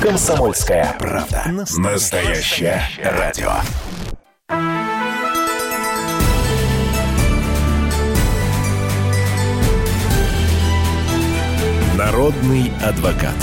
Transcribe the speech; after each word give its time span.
Комсомольская 0.00 0.94
правда. 0.98 1.42
Настоящее 1.76 2.80
радио. 3.02 3.50
Народный 11.96 12.70
адвокат. 12.84 13.34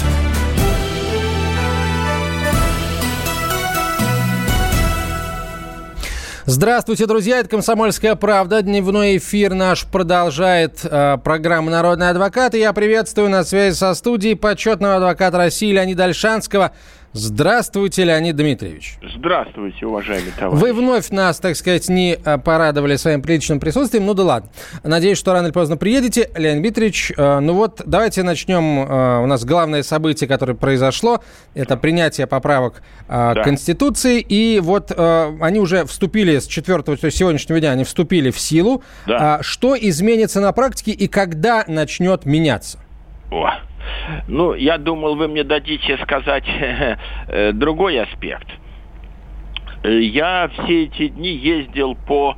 Здравствуйте, 6.47 7.07
друзья, 7.07 7.39
это 7.39 7.49
«Комсомольская 7.49 8.13
правда». 8.13 8.61
Дневной 8.61 9.17
эфир 9.17 9.55
наш 9.55 9.83
продолжает 9.83 10.81
э, 10.83 11.17
программа 11.23 11.71
«Народный 11.71 12.09
адвокат». 12.09 12.53
И 12.53 12.59
я 12.59 12.71
приветствую 12.71 13.31
на 13.31 13.43
связи 13.43 13.75
со 13.75 13.95
студией 13.95 14.35
почетного 14.35 14.97
адвоката 14.97 15.39
России 15.39 15.71
Леонида 15.71 16.03
Альшанского. 16.03 16.71
Здравствуйте, 17.17 18.03
Леонид 18.03 18.35
Дмитриевич. 18.35 18.97
Здравствуйте, 19.01 19.85
уважаемый 19.85 20.33
товарищ. 20.37 20.61
Вы 20.61 20.73
вновь 20.73 21.11
нас, 21.11 21.39
так 21.39 21.55
сказать, 21.55 21.87
не 21.87 22.17
э, 22.21 22.37
порадовали 22.37 22.97
своим 22.97 23.21
приличным 23.21 23.61
присутствием. 23.61 24.05
Ну 24.05 24.13
да 24.13 24.23
ладно. 24.23 24.49
Надеюсь, 24.83 25.17
что 25.17 25.31
рано 25.31 25.45
или 25.45 25.53
поздно 25.53 25.77
приедете. 25.77 26.29
Леонид 26.35 26.61
Дмитриевич, 26.61 27.13
э, 27.15 27.39
ну 27.39 27.53
вот 27.53 27.81
давайте 27.85 28.21
начнем. 28.23 28.85
Э, 28.85 29.23
у 29.23 29.27
нас 29.27 29.45
главное 29.45 29.81
событие, 29.81 30.27
которое 30.27 30.55
произошло, 30.55 31.23
это 31.53 31.77
принятие 31.77 32.27
поправок 32.27 32.83
да. 33.07 33.33
Конституции. 33.43 34.19
И 34.19 34.59
вот 34.59 34.91
они 34.91 35.59
уже 35.61 35.85
вступили 35.85 36.39
с 36.39 36.47
4 36.47 36.83
то 36.83 36.97
есть 37.01 37.17
сегодняшнего 37.17 37.61
дня, 37.61 37.71
они 37.71 37.85
вступили 37.85 38.29
в 38.29 38.37
силу. 38.37 38.83
Да. 39.07 39.37
А 39.37 39.43
что 39.43 39.73
изменится 39.79 40.41
на 40.41 40.51
практике 40.51 40.91
и 40.91 41.07
когда 41.07 41.63
начнет 41.65 42.25
меняться? 42.25 42.79
О, 43.31 43.51
ну, 44.27 44.53
я 44.53 44.77
думал, 44.77 45.15
вы 45.15 45.27
мне 45.27 45.43
дадите 45.43 45.97
сказать 46.03 46.45
э, 47.27 47.51
другой 47.53 47.99
аспект. 47.99 48.47
Я 49.83 50.49
все 50.53 50.85
эти 50.85 51.09
дни 51.09 51.29
ездил 51.29 51.95
по 51.95 52.35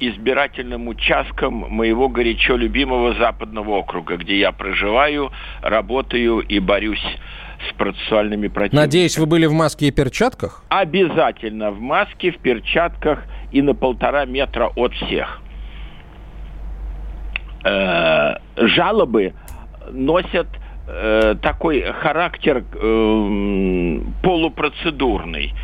избирательным 0.00 0.88
участкам 0.88 1.54
моего 1.54 2.08
горячо 2.08 2.56
любимого 2.56 3.14
западного 3.14 3.70
округа, 3.70 4.16
где 4.16 4.38
я 4.38 4.52
проживаю, 4.52 5.32
работаю 5.62 6.40
и 6.40 6.58
борюсь 6.58 7.04
с 7.68 7.72
процессуальными 7.74 8.48
противниками. 8.48 8.80
Надеюсь, 8.80 9.18
вы 9.18 9.26
были 9.26 9.46
в 9.46 9.52
маске 9.52 9.88
и 9.88 9.90
перчатках? 9.90 10.62
Обязательно 10.68 11.70
в 11.70 11.80
маске, 11.80 12.30
в 12.30 12.38
перчатках 12.38 13.24
и 13.50 13.62
на 13.62 13.74
полтора 13.74 14.24
метра 14.26 14.70
от 14.76 14.92
всех. 14.94 15.40
Э, 17.64 18.36
жалобы 18.56 19.34
носят 19.90 20.46
э, 20.88 21.34
такой 21.42 21.82
характер 22.00 22.64
э, 22.72 24.00
полупроцедурный. 24.22 25.54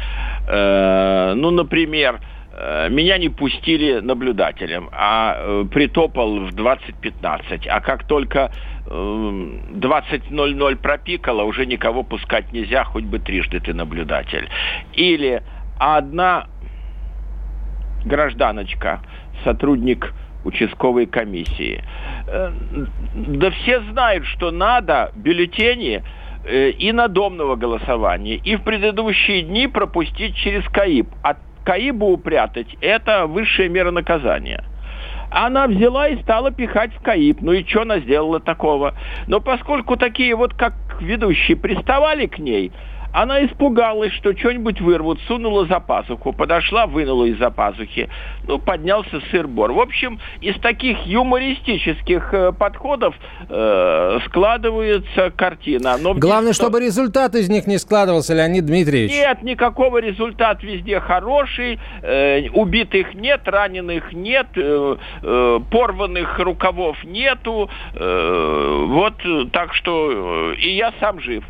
Э, 0.46 1.34
ну, 1.34 1.50
например, 1.50 2.20
э, 2.52 2.88
меня 2.90 3.18
не 3.18 3.30
пустили 3.30 4.00
наблюдателем, 4.00 4.90
а 4.92 5.36
э, 5.36 5.64
притопал 5.72 6.40
в 6.40 6.54
20.15. 6.54 7.66
А 7.68 7.80
как 7.80 8.06
только 8.06 8.52
20.00 8.86 10.72
э, 10.72 10.76
пропикало, 10.76 11.42
уже 11.44 11.66
никого 11.66 12.02
пускать 12.02 12.52
нельзя, 12.52 12.84
хоть 12.84 13.04
бы 13.04 13.18
трижды 13.18 13.60
ты 13.60 13.72
наблюдатель. 13.72 14.48
Или 14.92 15.42
одна 15.78 16.46
гражданочка, 18.04 19.00
сотрудник 19.44 20.12
участковой 20.44 21.06
комиссии. 21.06 21.82
Э, 22.26 22.50
да 23.14 23.50
все 23.50 23.80
знают, 23.80 24.26
что 24.26 24.50
надо 24.50 25.12
бюллетени 25.14 26.02
э, 26.44 26.70
и 26.70 26.92
надомного 26.92 27.56
голосования, 27.56 28.36
и 28.36 28.56
в 28.56 28.62
предыдущие 28.62 29.42
дни 29.42 29.66
пропустить 29.66 30.36
через 30.36 30.64
КАИБ. 30.68 31.08
А 31.22 31.36
КАИБу 31.64 32.06
упрятать– 32.06 32.76
это 32.80 33.26
высшая 33.26 33.68
мера 33.68 33.90
наказания. 33.90 34.64
Она 35.30 35.66
взяла 35.66 36.08
и 36.08 36.22
стала 36.22 36.52
пихать 36.52 36.94
в 36.94 37.02
КАИБ. 37.02 37.40
Ну 37.40 37.52
и 37.52 37.64
что 37.64 37.82
она 37.82 37.98
сделала 37.98 38.38
такого? 38.38 38.94
Но 39.26 39.40
поскольку 39.40 39.96
такие 39.96 40.36
вот, 40.36 40.54
как 40.54 40.74
ведущие, 41.00 41.56
приставали 41.56 42.26
к 42.26 42.38
ней– 42.38 42.70
она 43.14 43.46
испугалась, 43.46 44.12
что 44.14 44.36
что-нибудь 44.36 44.80
вырвут, 44.80 45.20
сунула 45.28 45.66
за 45.66 45.78
пазуху, 45.78 46.32
подошла, 46.32 46.86
вынула 46.86 47.26
из-за 47.26 47.50
пазухи. 47.50 48.08
Ну, 48.48 48.58
поднялся 48.58 49.20
сыр-бор. 49.30 49.70
В 49.72 49.78
общем, 49.78 50.18
из 50.40 50.58
таких 50.60 50.98
юмористических 51.06 52.34
э, 52.34 52.52
подходов 52.52 53.14
э, 53.48 54.18
складывается 54.26 55.30
картина. 55.30 55.96
Но 55.96 56.14
Главное, 56.14 56.52
что... 56.52 56.64
чтобы 56.64 56.80
результат 56.80 57.36
из 57.36 57.48
них 57.48 57.68
не 57.68 57.78
складывался, 57.78 58.34
Леонид 58.34 58.66
Дмитриевич. 58.66 59.12
Нет, 59.12 59.42
никакого 59.44 59.98
результата 59.98 60.66
везде 60.66 60.98
хороший. 60.98 61.78
Э, 62.02 62.48
убитых 62.48 63.14
нет, 63.14 63.42
раненых 63.44 64.12
нет, 64.12 64.48
э, 64.56 64.96
э, 65.22 65.60
порванных 65.70 66.36
рукавов 66.40 66.96
нету. 67.04 67.70
Э, 67.94 68.84
вот, 68.88 69.14
так 69.52 69.72
что 69.72 70.50
э, 70.50 70.56
и 70.56 70.74
я 70.74 70.92
сам 70.98 71.20
жив. 71.20 71.44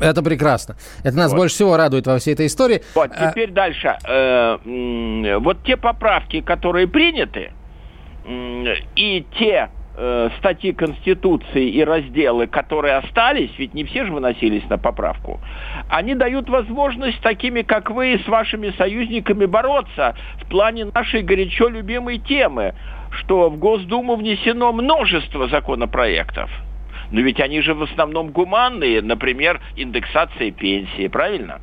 Это 0.00 0.22
прекрасно. 0.22 0.76
Это 1.02 1.16
нас 1.16 1.32
вот. 1.32 1.38
больше 1.38 1.54
всего 1.54 1.76
радует 1.76 2.06
во 2.06 2.18
всей 2.18 2.34
этой 2.34 2.46
истории. 2.46 2.82
Вот, 2.94 3.10
а 3.14 3.30
теперь 3.30 3.50
а... 3.50 3.52
дальше. 3.52 3.98
Э, 4.06 5.38
вот 5.38 5.62
те 5.64 5.76
поправки, 5.76 6.40
которые 6.40 6.86
приняты, 6.86 7.52
и 8.96 9.24
те 9.38 9.70
э, 9.96 10.28
статьи 10.38 10.72
Конституции 10.72 11.70
и 11.70 11.82
разделы, 11.82 12.46
которые 12.46 12.96
остались, 12.96 13.50
ведь 13.58 13.74
не 13.74 13.84
все 13.84 14.04
же 14.04 14.12
выносились 14.12 14.68
на 14.68 14.78
поправку, 14.78 15.40
они 15.88 16.14
дают 16.14 16.48
возможность 16.48 17.20
такими, 17.22 17.62
как 17.62 17.90
вы, 17.90 18.20
с 18.24 18.28
вашими 18.28 18.70
союзниками 18.76 19.46
бороться 19.46 20.14
в 20.42 20.48
плане 20.48 20.86
нашей 20.86 21.22
горячо 21.22 21.68
любимой 21.68 22.18
темы, 22.18 22.74
что 23.10 23.48
в 23.48 23.58
Госдуму 23.58 24.16
внесено 24.16 24.72
множество 24.72 25.48
законопроектов– 25.48 26.50
но 27.10 27.20
ведь 27.20 27.40
они 27.40 27.60
же 27.60 27.74
в 27.74 27.82
основном 27.82 28.30
гуманные, 28.30 29.02
например, 29.02 29.60
индексация 29.76 30.50
пенсии, 30.50 31.08
правильно? 31.08 31.60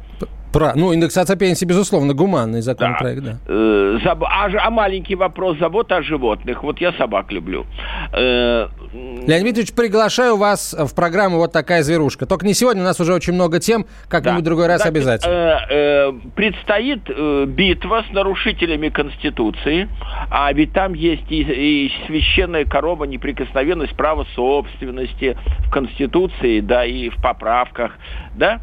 Про, 0.56 0.72
ну, 0.74 0.94
индексация 0.94 1.36
пенсии, 1.36 1.66
безусловно, 1.66 2.14
гуманный 2.14 2.62
законопроект, 2.62 3.22
да. 3.22 3.32
да. 3.32 3.38
Э, 3.46 4.00
заб, 4.06 4.24
а, 4.24 4.48
а 4.58 4.70
маленький 4.70 5.16
вопрос 5.16 5.58
забота 5.60 5.98
о 5.98 6.02
животных. 6.02 6.64
Вот 6.64 6.80
я 6.80 6.94
собак 6.94 7.30
люблю. 7.34 7.66
Э, 8.14 8.70
Леонид 8.94 9.44
Дмитриевич, 9.44 9.74
приглашаю 9.74 10.38
вас 10.38 10.74
в 10.74 10.96
программу 10.96 11.40
«Вот 11.40 11.52
такая 11.52 11.84
зверушка». 11.84 12.26
Только 12.26 12.46
не 12.46 12.54
сегодня, 12.54 12.84
у 12.84 12.86
нас 12.86 13.02
уже 13.02 13.14
очень 13.14 13.34
много 13.34 13.60
тем, 13.60 13.86
как-нибудь 14.08 14.44
да. 14.44 14.46
другой 14.46 14.68
раз 14.68 14.84
Значит, 14.84 14.96
обязательно. 14.96 15.34
Э, 15.34 15.58
э, 15.70 16.12
предстоит 16.36 17.02
э, 17.10 17.46
битва 17.50 18.06
с 18.10 18.14
нарушителями 18.14 18.88
Конституции, 18.88 19.90
а 20.32 20.54
ведь 20.54 20.72
там 20.72 20.94
есть 20.94 21.30
и, 21.30 21.42
и 21.42 21.92
священная 22.08 22.64
корова, 22.64 23.04
неприкосновенность 23.04 23.98
права 23.98 24.26
собственности 24.36 25.38
в 25.68 25.70
Конституции, 25.70 26.62
да, 26.62 26.86
и 26.86 27.10
в 27.10 27.22
поправках, 27.22 27.92
да, 28.36 28.62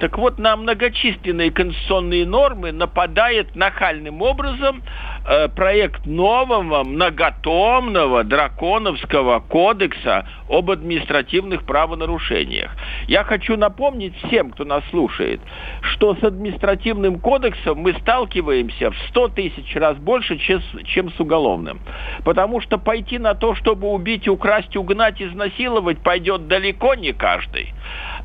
так 0.00 0.18
вот, 0.18 0.38
на 0.38 0.56
многочисленные 0.56 1.50
конституционные 1.52 2.26
нормы 2.26 2.72
нападает 2.72 3.54
нахальным 3.54 4.20
образом 4.20 4.82
э, 5.24 5.48
проект 5.48 6.06
нового 6.06 6.84
многотомного 6.84 8.24
драконовского 8.24 9.40
кодекса 9.40 10.26
об 10.48 10.70
административных 10.70 11.64
правонарушениях. 11.64 12.70
Я 13.08 13.24
хочу 13.24 13.56
напомнить 13.56 14.14
всем, 14.24 14.50
кто 14.50 14.64
нас 14.64 14.84
слушает, 14.90 15.40
что 15.80 16.14
с 16.14 16.22
административным 16.22 17.18
кодексом 17.18 17.78
мы 17.78 17.94
сталкиваемся 17.94 18.90
в 18.90 18.96
100 19.10 19.28
тысяч 19.28 19.76
раз 19.76 19.96
больше, 19.96 20.36
чем, 20.38 20.60
чем 20.84 21.10
с 21.10 21.20
уголовным. 21.20 21.80
Потому 22.24 22.60
что 22.60 22.78
пойти 22.78 23.18
на 23.18 23.34
то, 23.34 23.54
чтобы 23.54 23.88
убить, 23.88 24.28
украсть, 24.28 24.76
угнать, 24.76 25.20
изнасиловать, 25.20 25.98
пойдет 25.98 26.46
далеко 26.48 26.94
не 26.94 27.12
каждый 27.12 27.72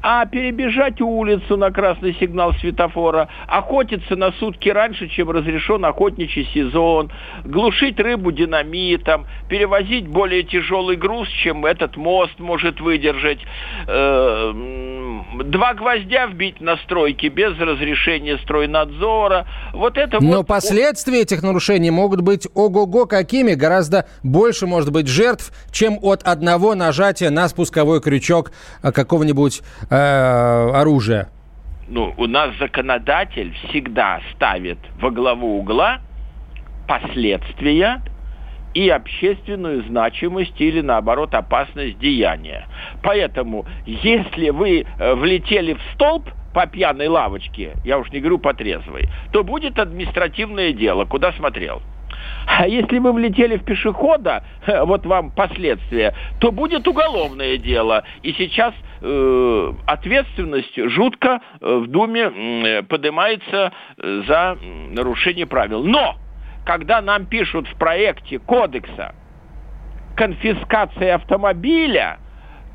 а 0.02 0.26
перебежать 0.26 1.02
улицу 1.02 1.58
на 1.58 1.72
красный 1.72 2.16
сигнал 2.16 2.54
светофора, 2.54 3.28
охотиться 3.48 4.16
на 4.16 4.32
сутки 4.34 4.70
раньше, 4.70 5.08
чем 5.10 5.30
разрешен 5.30 5.84
охотничий 5.84 6.46
сезон, 6.54 6.89
глушить 7.44 8.00
рыбу 8.00 8.32
динамитом, 8.32 9.26
перевозить 9.48 10.08
более 10.08 10.44
тяжелый 10.44 10.96
груз, 10.96 11.28
чем 11.44 11.66
этот 11.66 11.98
мост 11.98 12.38
может 12.40 12.80
выдержать, 12.80 13.40
э, 13.88 14.54
два 15.46 15.74
гвоздя 15.74 16.28
вбить 16.28 16.62
на 16.62 16.78
стройке 16.78 17.30
без 17.30 17.58
разрешения 17.58 18.38
стройнадзора. 18.40 19.48
Вот 19.74 19.98
это 19.98 20.22
Но 20.22 20.38
вот... 20.38 20.48
последствия 20.48 21.22
этих 21.22 21.44
нарушений 21.44 21.92
могут 21.92 22.22
быть 22.22 22.48
ого-го 22.54 23.06
какими, 23.06 23.54
гораздо 23.54 24.06
больше 24.24 24.68
может 24.68 24.92
быть 24.92 25.08
жертв, 25.08 25.52
чем 25.72 25.98
от 26.02 26.24
одного 26.24 26.76
нажатия 26.76 27.30
на 27.30 27.48
спусковой 27.48 28.02
крючок 28.02 28.52
э, 28.84 28.92
какого-нибудь 28.92 29.62
э, 29.90 29.96
оружия? 29.96 31.30
Ну, 31.90 32.14
у 32.18 32.28
нас 32.28 32.56
законодатель 32.60 33.56
всегда 33.68 34.22
ставит 34.36 34.78
во 35.02 35.10
главу 35.10 35.58
угла 35.58 36.02
последствия 36.90 38.02
и 38.74 38.90
общественную 38.90 39.84
значимость 39.84 40.60
или, 40.60 40.82
наоборот, 40.82 41.36
опасность 41.36 42.00
деяния. 42.00 42.68
Поэтому, 43.04 43.66
если 43.86 44.50
вы 44.50 44.86
э, 44.86 45.14
влетели 45.14 45.74
в 45.74 45.82
столб, 45.94 46.28
по 46.52 46.66
пьяной 46.66 47.08
лавочке, 47.08 47.74
я 47.86 48.00
уж 48.00 48.12
не 48.12 48.20
говорю 48.20 48.40
по 48.40 48.56
трезвой, 48.56 49.08
то 49.32 49.44
будет 49.44 49.78
административное 49.78 50.74
дело, 50.74 51.06
куда 51.06 51.32
смотрел. 51.34 51.84
А 52.48 52.68
если 52.68 52.98
вы 52.98 53.14
влетели 53.14 53.58
в 53.58 53.64
пешехода, 53.64 54.44
вот 54.66 55.06
вам 55.06 55.30
последствия, 55.30 56.16
то 56.40 56.52
будет 56.52 56.88
уголовное 56.88 57.58
дело. 57.58 58.04
И 58.24 58.34
сейчас 58.34 58.74
э, 59.02 59.74
ответственность 59.86 60.76
жутко 60.90 61.40
э, 61.62 61.76
в 61.76 61.88
Думе 61.88 62.22
э, 62.24 62.84
поднимается 62.84 63.72
за 63.98 64.58
нарушение 64.90 65.46
правил. 65.46 65.84
Но, 65.84 66.16
когда 66.66 67.02
нам 67.02 67.26
пишут 67.26 67.68
в 67.68 67.76
проекте 67.76 68.40
кодекса 68.40 69.14
конфискация 70.16 71.16
автомобиля– 71.16 72.20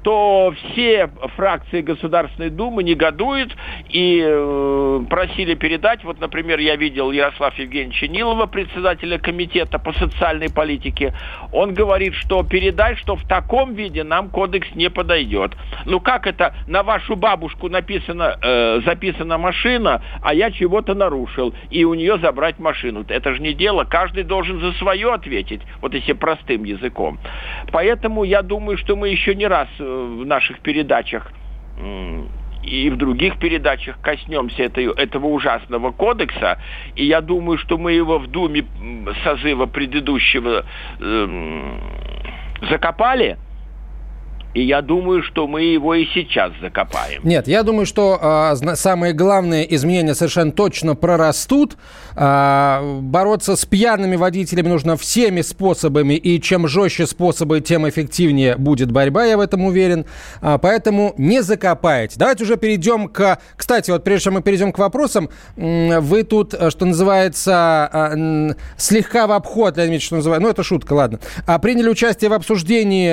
то 0.04 0.52
все 0.52 1.10
фракции 1.34 1.80
Государственной 1.80 2.50
Думы 2.50 2.82
негодуют 2.82 3.56
и 3.88 4.22
э, 4.22 5.00
просили 5.08 5.54
передать, 5.54 6.04
вот, 6.04 6.20
например, 6.20 6.58
я 6.58 6.76
видел 6.76 7.10
Ярослав 7.10 7.58
Евгеньевича 7.58 8.06
Нилова, 8.08 8.44
председателя 8.46 9.18
комитета 9.18 9.78
по 9.78 9.94
социальной 9.94 10.52
политике, 10.52 11.14
он 11.52 11.72
говорит, 11.72 12.14
что 12.14 12.42
передать, 12.42 12.98
что 12.98 13.16
в 13.16 13.26
таком 13.26 13.74
виде 13.74 14.04
нам 14.04 14.28
кодекс 14.28 14.68
не 14.74 14.90
подойдет. 14.90 15.52
Ну 15.86 16.00
как 16.00 16.26
это 16.26 16.54
на 16.66 16.82
вашу 16.82 17.16
бабушку 17.16 17.70
написано, 17.70 18.36
э, 18.42 18.80
записана 18.84 19.38
машина, 19.38 20.02
а 20.22 20.34
я 20.34 20.50
чего-то 20.50 20.94
нарушил, 20.94 21.54
и 21.70 21.84
у 21.84 21.94
нее 21.94 22.18
забрать 22.18 22.58
машину. 22.58 23.06
Это 23.08 23.32
же 23.32 23.40
не 23.40 23.54
дело, 23.54 23.84
каждый 23.84 24.24
должен 24.24 24.60
за 24.60 24.72
свое 24.72 25.14
ответить, 25.14 25.62
вот 25.80 25.94
если 25.94 26.12
простым 26.12 26.64
языком. 26.64 27.18
Поэтому 27.72 28.24
я 28.24 28.42
думаю, 28.42 28.76
что 28.76 28.96
мы 28.96 29.08
еще 29.08 29.34
не 29.34 29.46
раз 29.46 29.68
э, 29.78 29.93
в 29.94 30.26
наших 30.26 30.60
передачах 30.60 31.32
и 32.62 32.88
в 32.90 32.96
других 32.96 33.38
передачах 33.38 33.98
коснемся 34.00 34.62
этой, 34.62 34.92
этого 34.94 35.26
ужасного 35.26 35.92
кодекса. 35.92 36.58
И 36.96 37.04
я 37.04 37.20
думаю, 37.20 37.58
что 37.58 37.76
мы 37.78 37.92
его 37.92 38.18
в 38.18 38.28
Думе 38.28 38.64
созыва 39.22 39.66
предыдущего 39.66 40.64
э, 41.00 41.78
закопали– 42.70 43.36
и 44.54 44.62
я 44.62 44.82
думаю, 44.82 45.22
что 45.22 45.48
мы 45.48 45.62
его 45.62 45.94
и 45.94 46.06
сейчас 46.14 46.52
закопаем. 46.62 47.20
Нет, 47.24 47.48
я 47.48 47.64
думаю, 47.64 47.86
что 47.86 48.52
э, 48.52 48.76
самые 48.76 49.12
главные 49.12 49.72
изменения 49.74 50.14
совершенно 50.14 50.52
точно 50.52 50.94
прорастут. 50.94 51.76
Э, 52.16 53.00
бороться 53.00 53.56
с 53.56 53.66
пьяными 53.66 54.14
водителями 54.14 54.68
нужно 54.68 54.96
всеми 54.96 55.40
способами. 55.40 56.14
И 56.14 56.40
чем 56.40 56.68
жестче 56.68 57.06
способы, 57.06 57.60
тем 57.60 57.88
эффективнее 57.88 58.56
будет 58.56 58.92
борьба, 58.92 59.24
я 59.24 59.36
в 59.36 59.40
этом 59.40 59.64
уверен. 59.64 60.06
Э, 60.40 60.58
поэтому 60.62 61.14
не 61.18 61.42
закопайте. 61.42 62.14
Давайте 62.16 62.44
уже 62.44 62.56
перейдем 62.56 63.08
к... 63.08 63.38
Кстати, 63.56 63.90
вот 63.90 64.04
прежде 64.04 64.24
чем 64.24 64.34
мы 64.34 64.42
перейдем 64.42 64.72
к 64.72 64.78
вопросам, 64.78 65.30
вы 65.56 66.22
тут, 66.22 66.54
э, 66.54 66.70
что 66.70 66.86
называется, 66.86 67.90
э, 67.92 68.54
слегка 68.76 69.26
в 69.26 69.32
обход, 69.32 69.76
Леонид 69.76 69.94
Ильич, 69.94 70.06
что 70.06 70.16
называется, 70.16 70.44
ну 70.44 70.50
это 70.50 70.62
шутка, 70.62 70.92
ладно, 70.92 71.18
приняли 71.60 71.88
участие 71.88 72.30
в 72.30 72.34
обсуждении 72.34 73.10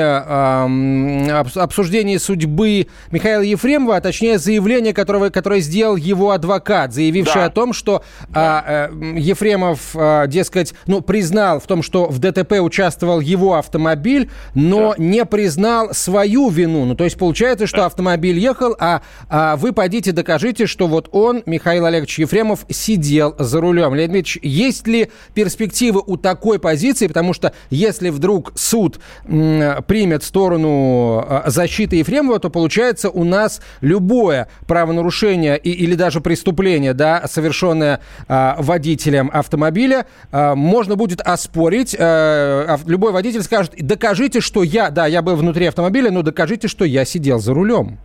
обсуждении 1.39 2.17
судьбы 2.17 2.87
Михаила 3.11 3.41
Ефремова, 3.41 3.97
а 3.97 4.01
точнее 4.01 4.37
заявление, 4.37 4.93
которого, 4.93 5.29
которое 5.29 5.61
сделал 5.61 5.95
его 5.95 6.31
адвокат, 6.31 6.93
заявивший 6.93 7.41
да. 7.41 7.45
о 7.45 7.49
том, 7.49 7.73
что 7.73 8.03
да. 8.29 8.63
а, 8.65 8.89
э, 8.91 9.19
Ефремов, 9.19 9.95
а, 9.95 10.27
дескать, 10.27 10.73
ну, 10.87 11.01
признал 11.01 11.59
в 11.59 11.67
том, 11.67 11.83
что 11.83 12.05
в 12.07 12.19
ДТП 12.19 12.53
участвовал 12.61 13.19
его 13.19 13.55
автомобиль, 13.55 14.29
но 14.55 14.93
да. 14.97 15.03
не 15.03 15.25
признал 15.25 15.93
свою 15.93 16.49
вину. 16.49 16.85
Ну, 16.85 16.95
то 16.95 17.03
есть 17.03 17.17
получается, 17.17 17.67
что 17.67 17.77
да. 17.77 17.85
автомобиль 17.87 18.39
ехал, 18.39 18.75
а, 18.79 19.01
а 19.29 19.55
вы 19.55 19.73
пойдите 19.73 20.11
докажите, 20.11 20.65
что 20.65 20.87
вот 20.87 21.09
он, 21.11 21.43
Михаил 21.45 21.85
Олегович 21.85 22.19
Ефремов, 22.19 22.65
сидел 22.69 23.35
за 23.37 23.61
рулем. 23.61 23.93
Леонид 23.93 24.15
Ильич, 24.15 24.39
есть 24.41 24.87
ли 24.87 25.09
перспективы 25.33 26.01
у 26.05 26.17
такой 26.17 26.59
позиции? 26.59 27.07
Потому 27.07 27.33
что 27.33 27.53
если 27.69 28.09
вдруг 28.09 28.53
суд 28.55 28.99
м, 29.25 29.83
примет 29.83 30.23
сторону 30.23 31.20
Э, 31.27 31.49
защиты 31.49 31.97
Ефремова, 31.97 32.39
то 32.39 32.49
получается 32.49 33.09
у 33.09 33.23
нас 33.23 33.61
любое 33.81 34.47
правонарушение 34.67 35.57
и, 35.57 35.71
или 35.71 35.95
даже 35.95 36.21
преступление, 36.21 36.93
да, 36.93 37.27
совершенное 37.27 38.01
э, 38.27 38.53
водителем 38.57 39.29
автомобиля, 39.33 40.05
э, 40.31 40.55
можно 40.55 40.95
будет 40.95 41.21
оспорить. 41.21 41.95
Э, 41.97 42.77
любой 42.85 43.11
водитель 43.11 43.41
скажет, 43.41 43.73
докажите, 43.77 44.41
что 44.41 44.63
я, 44.63 44.89
да, 44.89 45.07
я 45.07 45.21
был 45.21 45.35
внутри 45.35 45.65
автомобиля, 45.65 46.11
но 46.11 46.21
докажите, 46.21 46.67
что 46.67 46.85
я 46.85 47.05
сидел 47.05 47.39
за 47.39 47.53
рулем. 47.53 47.97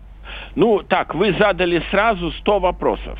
Ну, 0.55 0.83
так, 0.83 1.15
вы 1.15 1.35
задали 1.39 1.83
сразу 1.91 2.33
100 2.33 2.61
вопросов. 2.61 3.19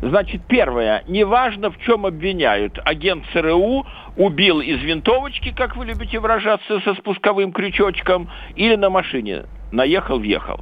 Значит, 0.00 0.42
первое. 0.46 1.02
Неважно, 1.08 1.70
в 1.70 1.78
чем 1.78 2.06
обвиняют. 2.06 2.78
Агент 2.84 3.24
ЦРУ 3.32 3.84
убил 4.16 4.60
из 4.60 4.80
винтовочки, 4.82 5.52
как 5.52 5.76
вы 5.76 5.86
любите 5.86 6.20
выражаться, 6.20 6.80
со 6.80 6.94
спусковым 6.94 7.52
крючочком, 7.52 8.30
или 8.54 8.76
на 8.76 8.90
машине. 8.90 9.44
Наехал, 9.72 10.18
въехал. 10.18 10.60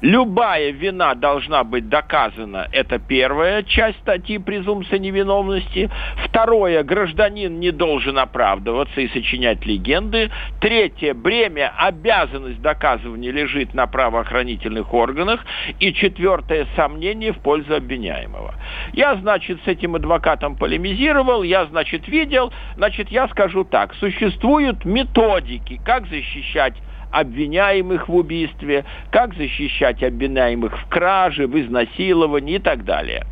Любая 0.00 0.70
вина 0.70 1.14
должна 1.14 1.64
быть 1.64 1.88
доказана. 1.88 2.68
Это 2.72 2.98
первая 2.98 3.62
часть 3.62 3.98
статьи 4.00 4.38
презумпция 4.38 4.98
невиновности. 4.98 5.90
Второе, 6.24 6.82
гражданин 6.82 7.60
не 7.60 7.70
должен 7.70 8.18
оправдываться 8.18 9.00
и 9.00 9.08
сочинять 9.08 9.64
легенды. 9.66 10.30
Третье, 10.60 11.14
бремя, 11.14 11.72
обязанность 11.76 12.60
доказывания 12.60 13.30
лежит 13.30 13.74
на 13.74 13.86
правоохранительных 13.86 14.92
органах. 14.92 15.44
И 15.80 15.92
четвертое, 15.92 16.66
сомнение 16.76 17.32
в 17.32 17.38
пользу 17.38 17.74
обвиняемого. 17.74 18.54
Я, 18.92 19.16
значит, 19.16 19.60
с 19.64 19.68
этим 19.68 19.94
адвокатом 19.94 20.56
полемизировал, 20.56 21.42
я, 21.42 21.66
значит, 21.66 22.08
видел. 22.08 22.52
Значит, 22.76 23.10
я 23.10 23.28
скажу 23.28 23.64
так. 23.64 23.94
Существуют 23.94 24.84
методики, 24.84 25.80
как 25.84 26.06
защищать 26.06 26.74
обвиняемых 27.14 28.08
в 28.08 28.14
убийстве, 28.14 28.84
как 29.10 29.34
защищать 29.34 30.02
обвиняемых 30.02 30.76
в 30.78 30.88
краже, 30.88 31.46
в 31.46 31.58
изнасиловании 31.58 32.56
и 32.56 32.58
так 32.58 32.84
далее. 32.84 33.24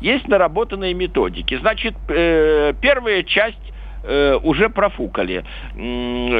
Есть 0.00 0.26
наработанные 0.28 0.92
методики. 0.94 1.56
Значит, 1.56 1.94
э, 2.08 2.74
первая 2.80 3.22
часть 3.22 3.72
э, 4.02 4.38
уже 4.42 4.68
профукали, 4.68 5.44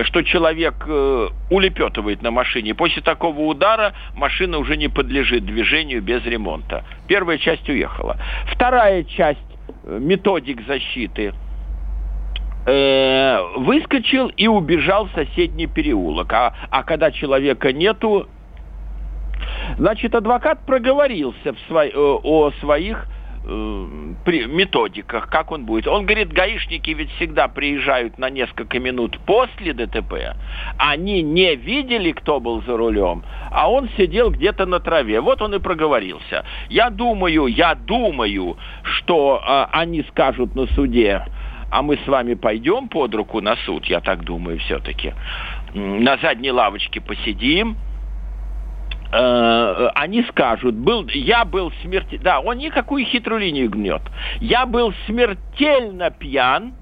что 0.04 0.22
человек 0.22 0.74
э, 0.86 1.28
улепетывает 1.50 2.22
на 2.22 2.30
машине. 2.30 2.74
После 2.74 3.00
такого 3.02 3.40
удара 3.42 3.92
машина 4.14 4.58
уже 4.58 4.76
не 4.76 4.88
подлежит 4.88 5.44
движению 5.44 6.02
без 6.02 6.24
ремонта. 6.24 6.84
Первая 7.06 7.38
часть 7.38 7.68
уехала. 7.68 8.16
Вторая 8.52 9.04
часть 9.04 9.38
методик 9.84 10.66
защиты– 10.66 11.32
э, 12.68 13.40
выскочил 13.56 14.28
и 14.28 14.46
убежал 14.46 15.06
в 15.06 15.12
соседний 15.12 15.66
переулок. 15.66 16.32
А, 16.32 16.54
а 16.70 16.82
когда 16.82 17.10
человека 17.10 17.72
нету, 17.72 18.28
значит, 19.78 20.14
адвокат 20.14 20.66
проговорился 20.66 21.54
в 21.54 21.58
свой, 21.68 21.92
о, 21.94 22.20
о 22.22 22.52
своих 22.60 23.06
э, 23.46 23.86
при, 24.24 24.44
методиках, 24.44 25.30
как 25.30 25.50
он 25.50 25.64
будет. 25.64 25.86
Он 25.86 26.04
говорит, 26.04 26.32
гаишники 26.32 26.90
ведь 26.90 27.10
всегда 27.12 27.48
приезжают 27.48 28.18
на 28.18 28.28
несколько 28.28 28.78
минут 28.78 29.18
после 29.24 29.72
ДТП. 29.72 30.36
Они 30.76 31.22
не 31.22 31.54
видели, 31.56 32.12
кто 32.12 32.38
был 32.38 32.62
за 32.62 32.76
рулем, 32.76 33.22
а 33.50 33.70
он 33.70 33.88
сидел 33.96 34.30
где-то 34.30 34.66
на 34.66 34.80
траве. 34.80 35.20
Вот 35.22 35.40
он 35.40 35.54
и 35.54 35.58
проговорился. 35.58 36.44
Я 36.68 36.90
думаю, 36.90 37.46
я 37.46 37.74
думаю, 37.74 38.58
что 38.82 39.40
э, 39.42 39.66
они 39.72 40.02
скажут 40.10 40.54
на 40.54 40.66
суде, 40.66 41.24
а 41.70 41.82
мы 41.82 41.96
с 41.96 42.06
вами 42.06 42.34
пойдем 42.34 42.88
под 42.88 43.14
руку 43.14 43.40
на 43.40 43.56
суд, 43.64 43.86
я 43.86 44.00
так 44.00 44.24
думаю 44.24 44.58
все-таки, 44.58 45.14
на 45.74 46.16
задней 46.18 46.50
лавочке 46.50 47.00
посидим, 47.00 47.76
э, 49.12 49.90
они 49.94 50.22
скажут, 50.24 50.74
был, 50.74 51.06
я 51.08 51.44
был 51.44 51.72
смертельно... 51.82 52.24
Да, 52.24 52.40
он 52.40 52.58
никакую 52.58 53.04
хитрую 53.04 53.40
линию 53.40 53.70
гнет. 53.70 54.02
Я 54.40 54.66
был 54.66 54.94
смертельно 55.06 56.10
пьян, 56.10 56.74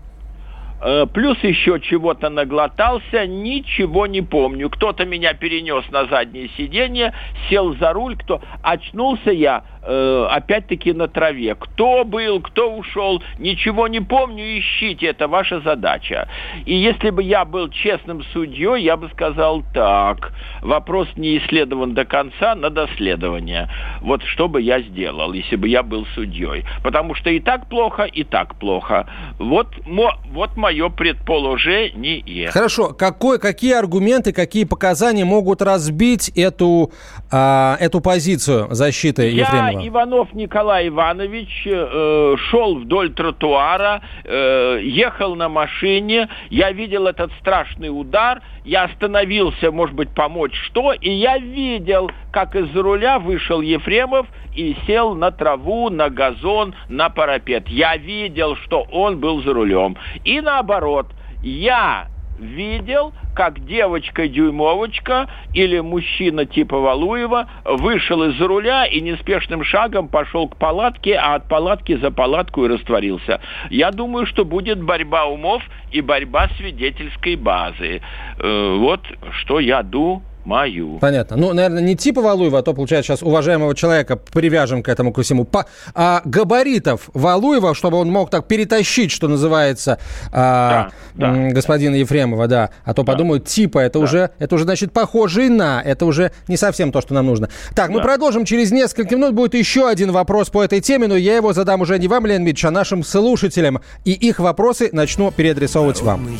Э, 0.79 1.07
плюс 1.07 1.39
еще 1.43 1.81
чего-то 1.81 2.29
наглотался, 2.29 3.27
ничего 3.27 4.07
не 4.07 4.21
помню. 4.21 4.69
Кто-то 4.69 5.07
меня 5.07 5.33
перенес 5.33 5.85
на 5.91 6.05
заднее 6.07 6.51
сиденье, 6.57 7.15
сел 7.49 7.75
за 7.77 7.93
руль, 7.93 8.17
кто 8.17 8.43
очнулся 8.63 9.31
я 9.31 9.65
э, 9.87 10.27
опять-таки 10.31 10.93
на 10.93 11.09
траве. 11.09 11.55
Кто 11.55 12.05
был, 12.05 12.41
кто 12.41 12.75
ушел, 12.75 13.23
ничего 13.39 13.89
не 13.89 14.01
помню, 14.01 14.59
ищите, 14.59 15.07
это 15.07 15.29
ваша 15.29 15.61
задача. 15.61 16.29
И 16.65 16.75
если 16.75 17.11
бы 17.11 17.23
я 17.23 17.45
был 17.45 17.69
честным 17.69 18.23
судьей, 18.33 18.83
я 18.83 18.97
бы 18.97 19.09
сказал 19.11 19.63
так, 19.73 20.33
вопрос 20.63 21.09
не 21.17 21.39
исследован 21.39 21.95
до 21.95 22.05
конца, 22.05 22.55
на 22.55 22.71
доследование. 22.71 23.69
Вот 24.01 24.23
что 24.25 24.49
бы 24.49 24.61
я 24.61 24.81
сделал, 24.81 25.33
если 25.33 25.57
бы 25.57 25.69
я 25.69 25.83
был 25.83 26.07
судьей. 26.15 26.65
Потому 26.83 27.15
что 27.15 27.31
и 27.31 27.41
так 27.41 27.69
плохо, 27.69 28.05
и 28.05 28.25
так 28.25 28.57
плохо. 28.57 29.07
Вот, 29.39 29.69
вот 29.87 30.57
мое 30.57 30.89
предположение. 30.89 32.51
Хорошо. 32.51 32.89
Какой, 32.89 33.39
какие 33.39 33.75
аргументы, 33.75 34.33
какие 34.33 34.65
показания 34.65 35.25
могут 35.25 35.63
разбить 35.63 36.31
эту, 36.31 36.93
а, 37.31 37.77
эту 37.81 38.01
позицию 38.01 38.69
защиты 38.71 39.31
Я, 39.31 39.43
Ефремова? 39.43 39.76
Иванов 39.83 40.33
Николай 40.33 40.89
Иванович, 40.89 41.67
э, 41.67 42.37
шел 42.51 42.77
вдоль 42.77 43.13
тротуара, 43.13 44.03
э, 44.25 44.81
ехал 44.83 45.35
на 45.35 45.49
машине, 45.49 46.29
я 46.51 46.73
видел 46.73 47.07
этот 47.07 47.33
страшный 47.41 47.89
удар, 47.89 48.43
я 48.65 48.85
остановился, 48.85 49.71
может 49.71 49.95
быть, 49.95 50.11
помочь 50.11 50.55
что, 50.67 50.93
и 50.93 51.11
я 51.11 51.39
видел, 51.39 52.11
как 52.33 52.55
из-за 52.55 52.83
руля 52.83 53.19
вышел 53.19 53.61
Ефремов 53.61 54.27
и 54.55 54.77
сел 54.87 55.15
на 55.15 55.31
траву, 55.31 55.91
на 55.91 56.11
газон, 56.11 56.75
на 56.89 57.09
парапет. 57.11 57.69
Я 57.69 57.97
видел, 57.97 58.57
что 58.57 58.83
он 58.91 59.19
был 59.19 59.43
за 59.43 59.53
рулем. 59.53 59.97
И 60.25 60.41
наоборот, 60.41 61.07
я 61.43 62.09
видел, 62.39 63.13
как 63.35 63.65
девочка-дюймовочка 63.65 65.29
или 65.53 65.81
мужчина 65.81 66.47
типа 66.47 66.79
Валуева 66.79 67.49
вышел 67.65 68.23
из-за 68.25 68.47
руля 68.47 68.87
и 68.87 69.01
неспешным 69.01 69.65
шагом 69.65 70.09
пошел 70.09 70.49
к 70.49 70.57
палатке, 70.57 71.17
а 71.17 71.35
от 71.35 71.49
палатки 71.49 71.97
за 71.97 72.11
палатку 72.11 72.65
и 72.65 72.69
растворился. 72.69 73.41
Я 73.71 73.91
думаю, 73.91 74.27
что 74.27 74.45
будет 74.45 74.83
борьба 74.83 75.27
умов 75.27 75.63
и 75.93 76.01
борьба 76.01 76.49
свидетельской 76.57 77.37
базы. 77.37 78.01
Э, 78.39 78.77
вот 78.79 79.01
что 79.33 79.61
я 79.61 79.83
думаю 79.83 80.23
мою. 80.47 80.99
Понятно. 80.99 81.37
Ну, 81.37 81.53
наверное, 81.53 81.83
не 81.83 81.97
типа 81.97 82.23
Валуева, 82.23 82.61
а 82.61 82.63
то, 82.63 82.73
получается, 82.73 83.09
сейчас 83.09 83.23
уважаемого 83.23 83.75
человека 83.75 84.17
привяжем 84.17 84.83
к 84.83 84.89
этому 84.89 85.13
ко 85.13 85.23
всему. 85.23 85.45
По, 85.45 85.67
а 85.95 86.23
габаритов 86.25 87.11
Валуева, 87.13 87.75
чтобы 87.75 87.99
он 87.99 88.11
мог 88.11 88.31
так 88.31 88.47
перетащить, 88.47 89.11
что 89.11 89.29
называется, 89.29 89.99
а, 90.33 90.91
да, 91.15 91.33
да. 91.33 91.51
господина 91.51 91.97
Ефремова, 91.97 92.47
да. 92.47 92.71
А 92.85 92.95
то 92.95 93.03
да. 93.03 93.13
подумают, 93.13 93.47
типа, 93.47 93.81
это, 93.81 93.99
да. 93.99 94.05
уже, 94.05 94.31
это 94.39 94.55
уже, 94.55 94.65
значит, 94.65 94.93
похоже 94.93 95.51
на, 95.51 95.83
это 95.83 96.07
уже 96.07 96.33
не 96.49 96.57
совсем 96.57 96.93
то, 96.93 97.01
что 97.01 97.15
нам 97.15 97.27
нужно. 97.27 97.49
Так, 97.75 97.89
да. 97.89 97.95
мы 97.95 98.01
продолжим. 98.01 98.45
Через 98.45 98.71
несколько 98.71 99.17
минут 99.17 99.35
будет 99.35 99.55
еще 99.55 99.89
один 99.89 100.13
вопрос 100.13 100.51
по 100.51 100.63
этой 100.63 100.81
теме, 100.81 101.09
но 101.09 101.17
я 101.17 101.37
его 101.37 101.53
задам 101.53 101.81
уже 101.81 101.99
не 101.99 102.09
вам, 102.09 102.25
Леонид 102.27 102.47
Ильич, 102.47 102.65
а 102.65 102.71
нашим 102.71 103.03
слушателям. 103.03 103.81
И 104.05 104.13
их 104.13 104.39
вопросы 104.39 104.91
начну 104.93 105.33
переадресовывать 105.33 106.03
Народный 106.03 106.39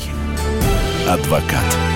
вам. 1.07 1.15
Адвокат. 1.15 1.96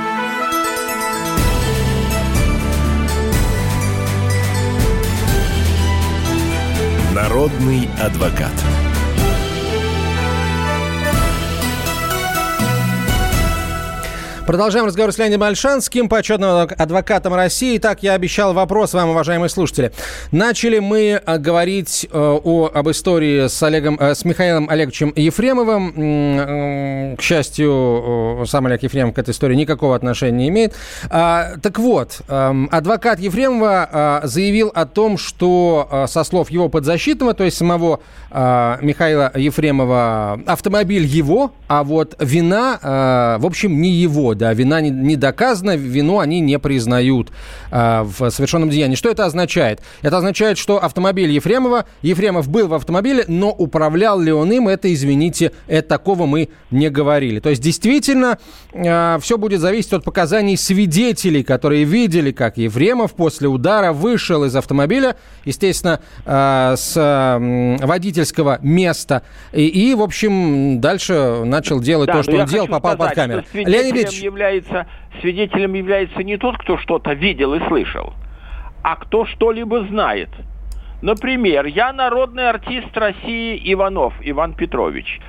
Народный 7.41 7.89
адвокат. 7.99 8.53
Продолжаем 14.51 14.85
разговор 14.85 15.13
с 15.13 15.17
Леонидом 15.17 15.43
Альшанским, 15.43 16.09
почетным 16.09 16.67
адвокатом 16.77 17.33
России. 17.33 17.77
Итак, 17.77 18.03
я 18.03 18.15
обещал 18.15 18.53
вопрос 18.53 18.93
вам, 18.93 19.11
уважаемые 19.11 19.47
слушатели. 19.47 19.93
Начали 20.33 20.79
мы 20.79 21.21
э, 21.25 21.37
говорить 21.37 22.05
э, 22.11 22.19
о, 22.19 22.69
об 22.73 22.89
истории 22.89 23.47
с, 23.47 23.63
Олегом, 23.63 23.97
э, 23.97 24.13
с 24.13 24.25
Михаилом 24.25 24.69
Олеговичем 24.69 25.13
Ефремовым. 25.15 27.15
К 27.15 27.21
счастью, 27.21 28.43
сам 28.45 28.65
Олег 28.65 28.83
Ефремов 28.83 29.15
к 29.15 29.19
этой 29.19 29.31
истории 29.31 29.55
никакого 29.55 29.95
отношения 29.95 30.37
не 30.37 30.49
имеет. 30.49 30.75
А, 31.09 31.53
так 31.61 31.79
вот, 31.79 32.19
эм, 32.27 32.67
адвокат 32.73 33.21
Ефремова 33.21 34.19
заявил 34.25 34.69
о 34.75 34.85
том, 34.85 35.17
что 35.17 36.07
со 36.09 36.25
слов 36.25 36.51
его 36.51 36.67
подзащитного, 36.67 37.33
то 37.33 37.45
есть 37.45 37.55
самого 37.55 38.01
Михаила 38.31 39.31
Ефремова, 39.33 40.41
автомобиль 40.45 41.05
его, 41.05 41.53
а 41.69 41.85
вот 41.85 42.17
вина, 42.19 43.37
в 43.39 43.45
общем, 43.45 43.81
не 43.81 43.91
его 43.91 44.35
да, 44.41 44.53
вина 44.53 44.81
не, 44.81 44.89
не 44.89 45.15
доказана, 45.15 45.75
вину 45.75 46.19
они 46.19 46.39
не 46.39 46.57
признают 46.57 47.31
э, 47.69 48.01
в 48.01 48.31
совершенном 48.31 48.71
деянии. 48.71 48.95
Что 48.95 49.09
это 49.09 49.25
означает? 49.25 49.81
Это 50.01 50.17
означает, 50.17 50.57
что 50.57 50.83
автомобиль 50.83 51.29
Ефремова, 51.29 51.85
Ефремов 52.01 52.49
был 52.49 52.67
в 52.67 52.73
автомобиле, 52.73 53.23
но 53.27 53.51
управлял 53.51 54.19
ли 54.19 54.31
он 54.31 54.51
им, 54.51 54.67
это, 54.67 54.91
извините, 54.91 55.51
это 55.67 55.87
такого 55.87 56.25
мы 56.25 56.49
не 56.71 56.89
говорили. 56.89 57.39
То 57.39 57.49
есть, 57.51 57.61
действительно, 57.61 58.39
э, 58.73 59.19
все 59.21 59.37
будет 59.37 59.61
зависеть 59.61 59.93
от 59.93 60.03
показаний 60.03 60.57
свидетелей, 60.57 61.43
которые 61.43 61.83
видели, 61.83 62.31
как 62.31 62.57
Ефремов 62.57 63.13
после 63.13 63.47
удара 63.47 63.93
вышел 63.93 64.43
из 64.43 64.55
автомобиля, 64.55 65.17
естественно, 65.45 66.01
э, 66.25 66.73
с 66.75 66.93
э, 66.97 67.85
водительского 67.85 68.57
места, 68.63 69.21
и, 69.53 69.67
и, 69.67 69.93
в 69.93 70.01
общем, 70.01 70.81
дальше 70.81 71.43
начал 71.45 71.79
делать 71.79 72.07
да, 72.07 72.13
то, 72.13 72.23
что 72.23 72.37
он 72.37 72.47
делал, 72.47 72.67
попал 72.67 72.95
сказать, 72.95 73.09
под 73.09 73.15
камеру. 73.15 73.43
Леонид 73.53 73.91
Ильич, 73.93 74.20
является, 74.21 74.87
свидетелем 75.19 75.73
является 75.73 76.23
не 76.23 76.37
тот, 76.37 76.57
кто 76.57 76.77
что-то 76.77 77.13
видел 77.13 77.53
и 77.53 77.67
слышал, 77.67 78.13
а 78.83 78.95
кто 78.95 79.25
что-либо 79.25 79.83
знает– 79.83 80.29
Например, 81.01 81.65
я 81.65 81.93
народный 81.93 82.49
артист 82.49 82.95
России 82.95 83.59
Иванов, 83.73 84.13
Иван 84.21 84.53
Петрович. 84.53 85.19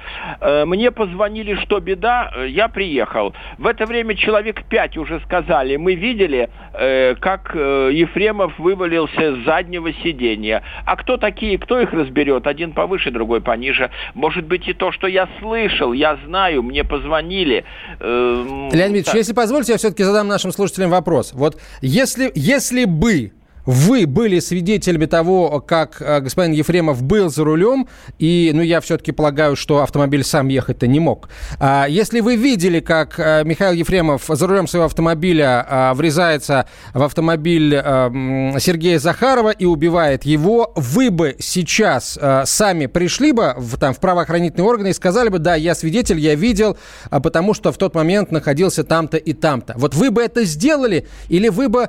Э, 0.41 0.65
мне 0.65 0.91
позвонили, 0.91 1.55
что 1.63 1.81
беда, 1.81 2.31
э, 2.35 2.49
я 2.49 2.69
приехал. 2.69 3.35
В 3.59 3.67
это 3.67 3.87
время 3.87 4.15
человек 4.15 4.65
пять 4.69 4.97
уже 4.97 5.21
сказали, 5.21 5.77
мы 5.77 5.95
видели, 5.95 6.51
э, 6.75 7.15
как 7.19 7.55
Ефремов 7.55 8.59
вывалился 8.59 9.37
с 9.37 9.45
заднего 9.45 9.93
сиденья. 10.05 10.63
А 10.85 10.97
кто 10.97 11.17
такие, 11.17 11.59
кто 11.59 11.81
их 11.81 11.93
разберет? 11.93 12.47
Один 12.47 12.73
повыше, 12.73 13.11
другой 13.11 13.41
пониже. 13.41 13.91
Может 14.15 14.45
быть 14.45 14.69
и 14.69 14.75
то, 14.75 14.93
что 14.93 15.07
я 15.07 15.29
слышал, 15.41 15.93
я 15.93 16.19
знаю, 16.27 16.63
мне 16.63 16.85
позвонили. 16.85 17.65
Леонид 18.01 19.07
Ильич, 19.07 19.15
если 19.15 19.33
позволите, 19.33 19.73
я 19.73 19.79
все-таки 19.79 20.03
задам 20.03 20.29
нашим 20.29 20.53
слушателям 20.53 20.91
вопрос. 20.91 21.33
Вот 21.33 21.61
если, 21.81 22.31
если 22.35 22.85
бы 22.85 23.33
вы 23.67 24.07
были 24.07 24.41
свидетелями 24.41 25.07
того, 25.07 25.61
как 25.61 26.01
э, 26.01 26.21
господин 26.21 26.53
Ефремов 26.53 27.03
был 27.03 27.31
за 27.31 27.45
рулем, 27.45 27.89
и, 28.19 28.51
ну, 28.55 28.63
я 28.63 28.81
все-таки 28.81 29.13
полагаю, 29.13 29.57
что 29.57 29.83
автомобиль 29.83 30.25
сам 30.25 30.49
ехать-то 30.49 30.87
не 30.87 31.01
мог. 31.01 31.29
А 31.59 31.87
если 31.89 32.21
вы 32.21 32.37
видели, 32.37 32.81
как 32.81 33.19
э, 33.19 33.43
Михаил 33.45 33.73
Ефремов 33.73 34.25
за 34.29 34.47
рулем 34.47 34.67
своего 34.67 34.87
автомобиля 34.87 35.67
э, 35.69 35.93
врезается 35.95 36.67
в 36.95 37.03
автомобиль 37.03 37.73
Сергея 37.73 38.99
Захарова 38.99 39.51
и 39.51 39.65
убивает 39.65 40.25
его, 40.25 40.73
вы 40.77 41.11
бы 41.11 41.37
сейчас 41.39 42.19
сами 42.45 42.87
пришли 42.87 43.33
бы 43.33 43.55
в, 43.57 43.79
там, 43.79 43.95
в 43.95 44.01
правоохранительные 44.01 44.67
органы 44.67 44.89
и 44.89 44.93
сказали 44.93 45.29
бы, 45.29 45.39
да, 45.39 45.55
я 45.55 45.75
свидетель, 45.75 46.19
я 46.19 46.35
видел, 46.35 46.77
потому 47.11 47.55
что 47.55 47.73
в 47.73 47.79
тот 47.79 47.95
момент 47.95 48.31
находился 48.31 48.85
там-то 48.85 49.17
и 49.17 49.33
там-то. 49.33 49.75
Вот 49.77 49.95
вы 49.95 50.11
бы 50.11 50.23
это 50.23 50.45
сделали, 50.45 51.07
или 51.29 51.49
вы 51.49 51.69
бы 51.69 51.89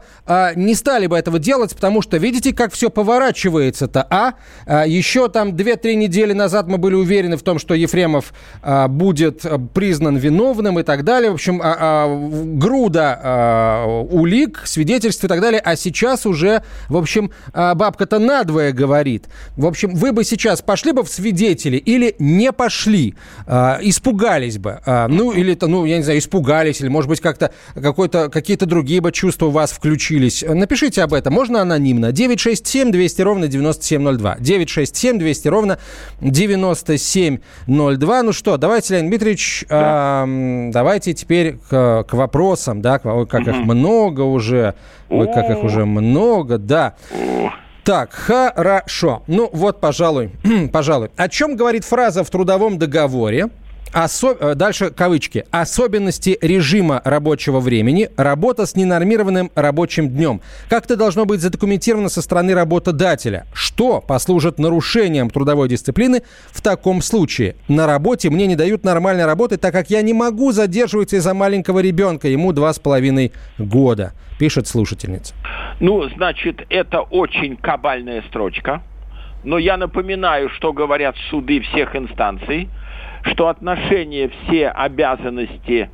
не 0.56 0.76
стали 0.76 1.08
бы 1.08 1.18
этого 1.18 1.40
делать, 1.40 1.63
делать, 1.64 1.76
потому 1.76 2.02
что 2.02 2.18
видите, 2.18 2.54
как 2.54 2.74
все 2.74 2.90
поворачивается-то, 2.90 4.06
а? 4.10 4.34
а 4.66 4.86
еще 4.86 5.30
там 5.30 5.50
2-3 5.50 5.96
недели 5.96 6.34
назад 6.34 6.68
мы 6.68 6.78
были 6.78 6.96
уверены 6.96 7.38
в 7.38 7.44
том, 7.44 7.60
что 7.60 7.74
Ефремов 7.74 8.34
а, 8.62 8.88
будет 8.88 9.46
признан 9.74 10.18
виновным 10.18 10.80
и 10.80 10.84
так 10.84 11.04
далее. 11.04 11.32
В 11.32 11.36
общем, 11.36 11.62
а, 11.64 11.78
а, 11.80 12.30
груда 12.56 13.20
а, 13.24 13.86
улик, 13.88 14.64
свидетельств 14.66 15.24
и 15.24 15.28
так 15.28 15.40
далее. 15.40 15.62
А 15.64 15.76
сейчас 15.76 16.26
уже, 16.26 16.64
в 16.90 16.98
общем, 16.98 17.32
а, 17.54 17.76
бабка-то 17.76 18.20
надвое 18.20 18.74
говорит. 18.74 19.26
В 19.56 19.66
общем, 19.66 19.96
вы 19.96 20.12
бы 20.12 20.24
сейчас 20.24 20.62
пошли 20.62 20.92
бы 20.92 21.04
в 21.04 21.10
свидетели 21.10 21.78
или 21.78 22.16
не 22.20 22.52
пошли, 22.52 23.16
а, 23.48 23.80
испугались 23.82 24.58
бы. 24.58 24.82
А, 24.86 25.08
ну, 25.08 25.32
или, 25.32 25.56
то, 25.56 25.68
ну, 25.68 25.86
я 25.86 25.98
не 25.98 26.04
знаю, 26.04 26.20
испугались, 26.20 26.82
или, 26.82 26.90
может 26.90 27.10
быть, 27.10 27.22
как-то 27.22 27.52
какие-то 27.74 28.66
другие 28.66 29.00
бы 29.00 29.12
чувства 29.12 29.46
у 29.46 29.52
вас 29.52 29.72
включились. 29.72 30.44
Напишите 30.48 31.04
об 31.04 31.14
этом. 31.14 31.34
Можно 31.34 31.53
можно 31.54 31.62
анонимно. 31.62 32.12
967 32.12 32.92
200 32.92 33.22
ровно 33.22 33.48
9702. 33.48 34.38
967 34.40 35.20
200 35.20 35.48
ровно 35.48 35.80
9702. 36.22 38.24
Ну 38.24 38.34
что, 38.34 38.58
давайте, 38.58 38.96
Леонид 38.96 39.10
Дмитриевич, 39.10 39.66
да. 39.70 40.26
э, 40.28 40.70
давайте 40.72 41.14
теперь 41.14 41.58
к, 41.70 42.06
к 42.10 42.14
вопросам, 42.14 42.82
да, 42.82 43.00
ой, 43.04 43.28
как 43.28 43.42
угу. 43.42 43.52
их 43.52 43.58
много 43.58 44.22
уже, 44.22 44.74
ой, 45.10 45.28
как 45.28 45.50
их 45.50 45.64
уже 45.64 45.86
много, 45.86 46.58
да. 46.58 46.96
Так, 47.84 48.14
хорошо. 48.14 49.24
Ну 49.28 49.50
вот, 49.52 49.82
пожалуй, 49.82 50.32
пожалуй. 50.72 51.10
О 51.18 51.28
чем 51.28 51.56
говорит 51.56 51.84
фраза 51.84 52.24
в 52.24 52.30
трудовом 52.30 52.80
договоре, 52.80 53.50
Осо... 53.92 54.36
Э, 54.40 54.56
дальше 54.56 54.90
кавычки. 54.90 55.46
Особенности 55.52 56.38
режима 56.42 57.02
рабочего 57.06 57.60
времени. 57.60 58.10
Работа 58.18 58.66
с 58.66 58.76
ненормированным 58.76 59.52
рабочим 59.54 60.10
днем. 60.10 60.42
Как 60.68 60.86
это 60.86 60.98
должно 60.98 61.26
быть 61.26 61.42
задокументировано 61.42 62.10
со 62.10 62.22
стороны 62.22 62.56
работодателя? 62.56 63.46
Что 63.54 64.02
послужит 64.02 64.58
нарушением 64.58 65.30
трудовой 65.30 65.70
дисциплины 65.70 66.24
в 66.52 66.62
таком 66.62 67.02
случае? 67.02 67.56
На 67.68 67.86
работе 67.86 68.30
мне 68.32 68.48
не 68.48 68.56
дают 68.56 68.84
нормальной 68.84 69.26
работы, 69.26 69.58
так 69.58 69.74
как 69.74 69.90
я 69.92 70.02
не 70.02 70.14
могу 70.14 70.52
задерживаться 70.52 71.18
из-за 71.18 71.34
маленького 71.34 71.80
ребенка. 71.80 72.28
Ему 72.28 72.52
два 72.52 72.74
с 72.74 72.80
половиной 72.80 73.32
года, 73.60 74.14
пишет 74.40 74.68
слушательница. 74.68 75.36
Ну, 75.80 76.10
значит, 76.10 76.66
это 76.70 77.02
очень 77.02 77.58
кабальная 77.58 78.24
строчка. 78.30 78.82
Но 79.44 79.58
я 79.58 79.78
напоминаю, 79.78 80.50
что 80.50 80.74
говорят 80.74 81.16
суды 81.30 81.60
всех 81.62 81.96
инстанций– 81.96 82.70
что 83.24 83.48
отношения, 83.48 84.30
все 84.30 84.70
обязанности, 84.70 85.90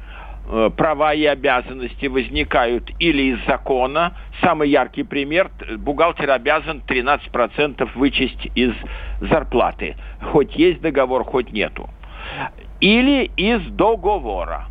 э, 0.51 0.69
права 0.75 1.13
и 1.13 1.25
обязанности 1.25 2.07
возникают 2.07 2.89
или 2.99 3.33
из 3.33 3.45
закона. 3.45 4.13
Самый 4.41 4.69
яркий 4.69 5.03
пример– 5.03 5.51
бухгалтер 5.77 6.31
обязан 6.31 6.81
13% 6.87 7.89
вычесть 7.95 8.49
из 8.55 8.73
зарплаты. 9.21 9.95
Хоть 10.31 10.55
есть 10.55 10.81
договор, 10.81 11.23
хоть 11.23 11.51
нету. 11.51 11.89
Или 12.79 13.25
из 13.37 13.61
договора. 13.67 14.65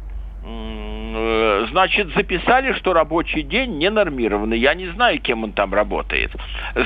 Э, 0.44 1.66
значит, 1.70 2.08
записали, 2.14 2.72
что 2.72 2.92
рабочий 2.92 3.42
день 3.42 3.78
ненормированный. 3.78 4.58
Я 4.58 4.74
не 4.74 4.88
знаю, 4.88 5.20
кем 5.20 5.44
он 5.44 5.52
там 5.52 5.74
работает. 5.74 6.32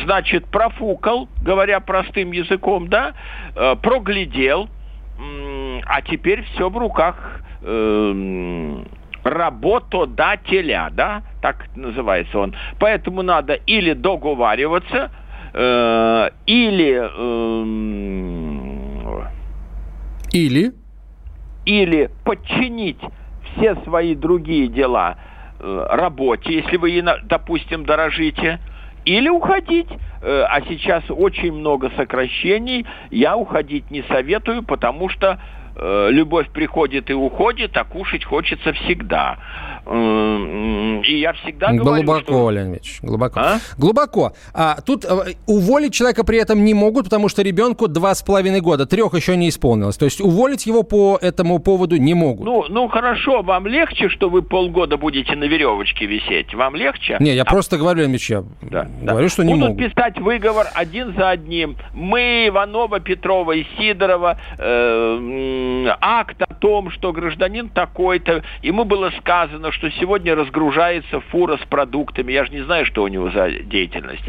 Значит, 0.04 0.46
профукал, 0.46 1.28
говоря 1.42 1.80
простым 1.80 2.32
языком, 2.32 2.88
да, 2.88 3.14
э, 3.56 3.76
проглядел– 3.76 4.68
а 5.18 6.02
теперь 6.02 6.42
все 6.42 6.68
в 6.68 6.76
руках 6.76 7.42
э, 7.62 8.82
работодателя, 9.24 10.90
да, 10.92 11.22
так 11.40 11.68
называется 11.76 12.38
он. 12.38 12.54
Поэтому 12.78 13.22
надо 13.22 13.54
или 13.54 13.92
договариваться, 13.92 15.10
э, 15.52 16.30
или... 16.46 17.00
Э, 17.02 17.62
или? 20.32 20.72
Или 21.64 22.10
подчинить 22.24 23.00
все 23.52 23.76
свои 23.84 24.14
другие 24.14 24.68
дела 24.68 25.16
э, 25.60 25.86
работе, 25.90 26.54
если 26.54 26.76
вы, 26.76 27.02
допустим, 27.24 27.84
дорожите, 27.84 28.58
или 29.04 29.28
уходить. 29.28 29.88
Э, 30.22 30.44
а 30.48 30.60
сейчас 30.62 31.04
очень 31.08 31.52
много 31.52 31.90
сокращений. 31.96 32.86
Я 33.10 33.36
уходить 33.36 33.90
не 33.90 34.02
советую, 34.02 34.62
потому 34.62 35.08
что 35.08 35.38
Э, 35.74 36.08
любовь 36.10 36.50
приходит 36.50 37.10
и 37.10 37.14
уходит, 37.14 37.76
а 37.76 37.84
кушать 37.84 38.24
хочется 38.24 38.72
всегда. 38.72 39.38
И 39.84 41.18
я 41.18 41.32
всегда 41.32 41.72
говорю, 41.72 42.04
Глубоко, 42.04 42.20
что... 42.20 42.50
Леонид 42.50 42.82
глубоко. 43.02 43.40
А? 43.40 43.58
Глубоко. 43.76 44.32
А, 44.54 44.80
тут 44.80 45.04
э, 45.04 45.34
уволить 45.46 45.92
человека 45.92 46.24
при 46.24 46.38
этом 46.38 46.64
не 46.64 46.74
могут, 46.74 47.04
потому 47.04 47.28
что 47.28 47.42
ребенку 47.42 47.88
два 47.88 48.14
с 48.14 48.22
половиной 48.22 48.60
года, 48.60 48.86
трех 48.86 49.14
еще 49.14 49.36
не 49.36 49.48
исполнилось. 49.48 49.96
То 49.96 50.04
есть 50.04 50.20
уволить 50.20 50.66
его 50.66 50.84
по 50.84 51.18
этому 51.20 51.58
поводу 51.58 51.96
не 51.96 52.14
могут. 52.14 52.44
Ну, 52.44 52.64
ну 52.68 52.88
хорошо, 52.88 53.42
вам 53.42 53.66
легче, 53.66 54.08
что 54.08 54.28
вы 54.30 54.42
полгода 54.42 54.96
будете 54.96 55.34
на 55.34 55.44
веревочке 55.44 56.06
висеть? 56.06 56.54
Вам 56.54 56.76
легче? 56.76 57.16
Не, 57.18 57.34
я 57.34 57.42
а... 57.42 57.50
просто 57.50 57.76
говорю, 57.76 58.02
Леонид 58.02 58.22
я 58.22 58.44
да, 58.60 58.86
говорю, 59.02 59.26
да. 59.26 59.32
что 59.32 59.44
не 59.44 59.54
Будут 59.54 59.68
могут. 59.70 59.94
писать 59.94 60.18
выговор 60.18 60.66
один 60.74 61.14
за 61.14 61.30
одним. 61.30 61.76
Мы, 61.92 62.48
Иванова, 62.48 63.00
Петрова 63.00 63.52
и 63.52 63.64
Сидорова, 63.76 64.38
э, 64.58 65.86
акт 66.00 66.40
о 66.42 66.54
том, 66.54 66.90
что 66.90 67.12
гражданин 67.12 67.68
такой-то, 67.68 68.44
ему 68.62 68.84
было 68.84 69.10
сказано, 69.18 69.71
что 69.72 69.90
сегодня 69.90 70.34
разгружается 70.34 71.20
фура 71.30 71.56
с 71.56 71.66
продуктами, 71.66 72.32
я 72.32 72.44
же 72.44 72.52
не 72.52 72.62
знаю, 72.62 72.86
что 72.86 73.02
у 73.02 73.08
него 73.08 73.30
за 73.30 73.50
деятельность. 73.50 74.24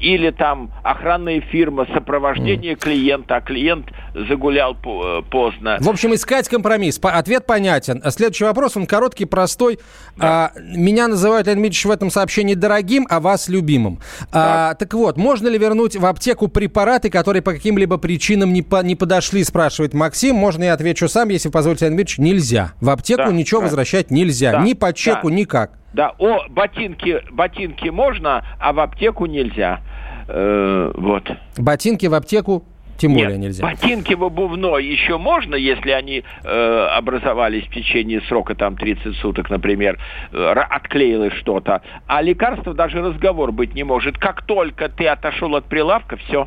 Или 0.00 0.30
там 0.30 0.70
охранная 0.82 1.40
фирма, 1.40 1.86
сопровождение 1.92 2.74
mm. 2.74 2.78
клиента, 2.78 3.36
а 3.36 3.40
клиент 3.40 3.86
загулял 4.14 4.76
э, 4.84 5.22
поздно. 5.30 5.78
В 5.80 5.88
общем, 5.88 6.14
искать 6.14 6.48
компромисс. 6.48 6.98
Ответ 7.02 7.46
понятен. 7.46 8.02
Следующий 8.10 8.44
вопрос, 8.44 8.76
он 8.76 8.86
короткий, 8.86 9.24
простой. 9.24 9.78
Да. 10.16 10.52
А, 10.54 10.60
меня 10.60 11.08
называют, 11.08 11.46
Леонид 11.46 11.64
Ильич, 11.64 11.84
в 11.84 11.90
этом 11.90 12.10
сообщении 12.10 12.54
дорогим, 12.54 13.06
а 13.10 13.20
вас 13.20 13.48
любимым. 13.48 13.98
А, 14.32 14.74
так 14.74 14.94
вот, 14.94 15.16
можно 15.16 15.48
ли 15.48 15.58
вернуть 15.58 15.96
в 15.96 16.06
аптеку 16.06 16.48
препараты, 16.48 17.10
которые 17.10 17.42
по 17.42 17.52
каким-либо 17.52 17.98
причинам 17.98 18.52
не, 18.52 18.62
по, 18.62 18.82
не 18.82 18.94
подошли, 18.94 19.42
спрашивает 19.44 19.94
Максим. 19.94 20.36
Можно 20.36 20.64
я 20.64 20.74
отвечу 20.74 21.08
сам, 21.08 21.28
если 21.28 21.48
позволите, 21.48 21.86
Леонид 21.86 22.00
Ильич, 22.00 22.18
нельзя. 22.18 22.72
В 22.80 22.90
аптеку 22.90 23.24
да, 23.26 23.32
ничего 23.32 23.60
да. 23.60 23.66
возвращать 23.66 24.10
нельзя. 24.10 24.52
Да, 24.52 24.62
Ни 24.68 24.74
по 24.74 24.92
чеку, 24.92 25.30
да. 25.30 25.34
никак. 25.34 25.70
Да, 25.94 26.12
о, 26.18 26.46
ботинки, 26.50 27.22
ботинки 27.30 27.88
можно, 27.88 28.44
а 28.60 28.74
в 28.74 28.80
аптеку 28.80 29.24
нельзя. 29.24 29.80
Э, 30.28 30.92
вот. 30.94 31.30
Ботинки 31.56 32.04
в 32.06 32.12
аптеку 32.12 32.64
тем 32.98 33.14
более 33.14 33.38
Нет, 33.38 33.38
нельзя. 33.38 33.64
Ботинки 33.64 34.12
в 34.12 34.24
обувной 34.24 34.84
еще 34.84 35.16
можно, 35.16 35.54
если 35.54 35.90
они 35.90 36.22
э, 36.44 36.86
образовались 36.98 37.64
в 37.66 37.72
течение 37.72 38.20
срока 38.28 38.54
там 38.54 38.76
30 38.76 39.16
суток, 39.16 39.48
например, 39.48 39.98
э, 40.32 40.52
отклеилось 40.52 41.32
что-то. 41.34 41.80
А 42.06 42.20
лекарства 42.20 42.74
даже 42.74 43.00
разговор 43.00 43.52
быть 43.52 43.74
не 43.74 43.84
может. 43.84 44.18
Как 44.18 44.42
только 44.42 44.90
ты 44.90 45.06
отошел 45.06 45.56
от 45.56 45.64
прилавка, 45.64 46.18
все. 46.18 46.46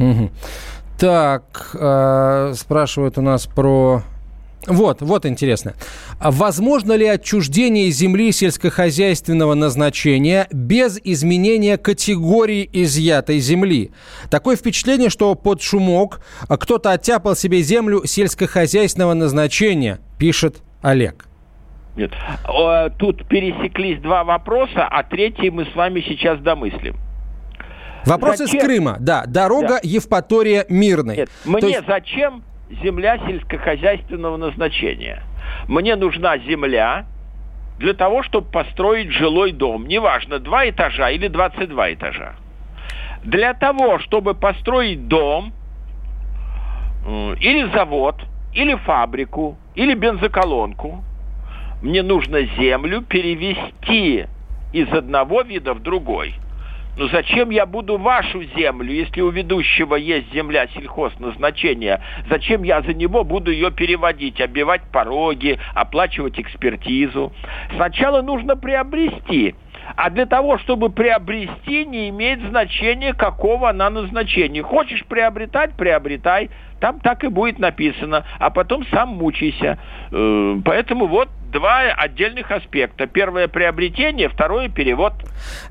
Угу. 0.00 0.30
Так, 0.98 1.76
э, 1.78 2.54
спрашивают 2.54 3.18
у 3.18 3.22
нас 3.22 3.46
про 3.46 4.02
вот, 4.66 5.02
вот 5.02 5.26
интересно. 5.26 5.74
Возможно 6.20 6.92
ли 6.92 7.06
отчуждение 7.06 7.90
земли 7.90 8.30
сельскохозяйственного 8.30 9.54
назначения 9.54 10.46
без 10.52 11.00
изменения 11.02 11.78
категории 11.78 12.68
изъятой 12.72 13.38
земли? 13.38 13.90
Такое 14.30 14.56
впечатление, 14.56 15.10
что 15.10 15.34
под 15.34 15.62
шумок 15.62 16.20
кто-то 16.48 16.92
оттяпал 16.92 17.34
себе 17.34 17.60
землю 17.62 18.02
сельскохозяйственного 18.04 19.14
назначения, 19.14 19.98
пишет 20.18 20.62
Олег. 20.80 21.26
Нет. 21.96 22.12
Тут 22.98 23.26
пересеклись 23.28 24.00
два 24.00 24.24
вопроса, 24.24 24.86
а 24.88 25.02
третий 25.02 25.50
мы 25.50 25.66
с 25.66 25.74
вами 25.74 26.00
сейчас 26.00 26.40
домыслим. 26.40 26.96
Вопрос 28.06 28.38
зачем? 28.38 28.58
из 28.58 28.64
Крыма, 28.64 28.96
да. 28.98 29.24
Дорога 29.26 29.68
да. 29.68 29.80
Евпатория 29.82 30.66
Мирной. 30.68 31.16
Нет, 31.16 31.30
мне 31.44 31.68
есть... 31.68 31.86
зачем 31.86 32.42
земля 32.82 33.18
сельскохозяйственного 33.18 34.36
назначения. 34.36 35.22
Мне 35.68 35.96
нужна 35.96 36.38
земля 36.38 37.06
для 37.78 37.94
того, 37.94 38.22
чтобы 38.22 38.50
построить 38.50 39.10
жилой 39.10 39.52
дом. 39.52 39.86
Неважно, 39.86 40.38
два 40.38 40.68
этажа 40.68 41.10
или 41.10 41.28
22 41.28 41.94
этажа. 41.94 42.34
Для 43.24 43.54
того, 43.54 43.98
чтобы 44.00 44.34
построить 44.34 45.08
дом 45.08 45.52
э, 47.06 47.34
или 47.40 47.70
завод, 47.72 48.16
или 48.54 48.74
фабрику, 48.74 49.56
или 49.74 49.94
бензоколонку, 49.94 51.04
мне 51.82 52.02
нужно 52.02 52.42
землю 52.42 53.02
перевести 53.02 54.26
из 54.72 54.88
одного 54.92 55.42
вида 55.42 55.74
в 55.74 55.80
другой. 55.80 56.34
Ну 56.94 57.08
зачем 57.08 57.48
я 57.48 57.64
буду 57.64 57.96
вашу 57.96 58.42
землю, 58.56 58.92
если 58.92 59.22
у 59.22 59.30
ведущего 59.30 59.94
есть 59.94 60.30
земля 60.32 60.66
сельхозназначения? 60.74 62.02
Зачем 62.28 62.64
я 62.64 62.82
за 62.82 62.92
него 62.92 63.24
буду 63.24 63.50
ее 63.50 63.70
переводить, 63.70 64.40
обивать 64.42 64.82
пороги, 64.92 65.58
оплачивать 65.74 66.38
экспертизу? 66.38 67.32
Сначала 67.74 68.20
нужно 68.20 68.56
приобрести. 68.56 69.54
А 69.96 70.10
для 70.10 70.26
того, 70.26 70.58
чтобы 70.58 70.90
приобрести, 70.90 71.86
не 71.86 72.10
имеет 72.10 72.40
значения, 72.48 73.14
какого 73.14 73.70
она 73.70 73.90
назначения. 73.90 74.62
Хочешь 74.62 75.04
приобретать, 75.06 75.74
приобретай. 75.76 76.50
Там 76.82 76.98
так 76.98 77.22
и 77.22 77.28
будет 77.28 77.60
написано. 77.60 78.26
А 78.40 78.50
потом 78.50 78.84
сам 78.88 79.10
мучайся. 79.10 79.78
Э, 80.10 80.60
поэтому 80.64 81.06
вот 81.06 81.28
два 81.52 81.92
отдельных 81.96 82.50
аспекта. 82.50 83.06
Первое 83.06 83.46
приобретение, 83.46 84.28
второе 84.28 84.68
перевод. 84.68 85.12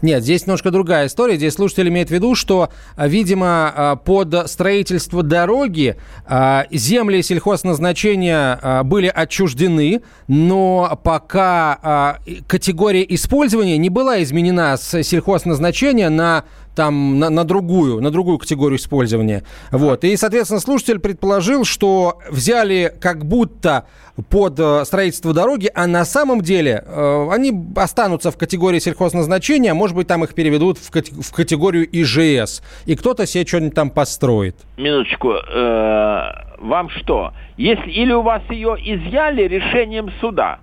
Нет, 0.02 0.24
здесь 0.24 0.46
немножко 0.46 0.72
другая 0.72 1.08
история. 1.08 1.36
Здесь 1.36 1.56
слушатель 1.56 1.90
имеет 1.90 2.10
в 2.10 2.12
виду, 2.12 2.36
что, 2.36 2.70
а, 2.96 3.08
видимо, 3.08 3.74
а, 3.76 3.96
под 3.98 4.50
строительство 4.50 5.24
дороги 5.24 5.98
а, 6.26 6.66
земли 6.72 7.22
сельхозназначения 7.22 8.84
были 8.84 9.12
отчуждены, 9.14 10.02
но 10.28 11.00
пока 11.04 12.20
категория 12.48 13.06
использования 13.10 13.78
не 13.78 13.90
была 13.90 14.22
изменена 14.22 14.78
с 14.78 15.04
сельхозназначения 15.04 16.10
на 16.10 16.46
там 16.76 17.20
на, 17.20 17.30
на 17.30 17.44
другую, 17.44 18.02
на 18.02 18.12
другую 18.12 18.38
категорию 18.38 18.78
использования. 18.78 19.44
Вот. 19.72 20.04
И, 20.04 20.16
соответственно, 20.16 20.60
слушатель 20.60 21.00
предположил, 21.00 21.66
что 21.66 22.20
взяли 22.30 22.94
как 23.00 23.26
будто 23.26 23.86
под 24.30 24.60
э, 24.60 24.86
строительство 24.86 25.34
дороги, 25.34 25.70
а 25.74 25.88
на 25.88 26.06
самом 26.06 26.42
деле 26.42 26.84
э, 26.86 27.28
они 27.32 27.54
останутся 27.76 28.32
в 28.32 28.38
категории 28.38 28.80
сельхозназначения, 28.80 29.72
а 29.72 29.76
может 29.76 29.96
быть, 29.96 30.08
там 30.08 30.24
их 30.24 30.34
переведут 30.34 30.78
в, 30.78 30.92
кат- 30.92 31.10
в 31.10 31.34
категорию 31.34 31.88
ИЖС, 31.92 32.62
и 32.86 32.96
кто-то 32.96 33.26
себе 33.26 33.46
что-нибудь 33.46 33.76
там 33.76 33.90
построит. 33.90 34.56
Минуточку. 34.78 35.34
Э, 35.34 36.30
вам 36.60 36.90
что? 36.90 37.34
Если, 37.58 37.90
или 37.90 38.14
у 38.14 38.22
вас 38.22 38.44
ее 38.50 38.76
изъяли 38.80 39.44
решением 39.44 40.12
суда? 40.20 40.60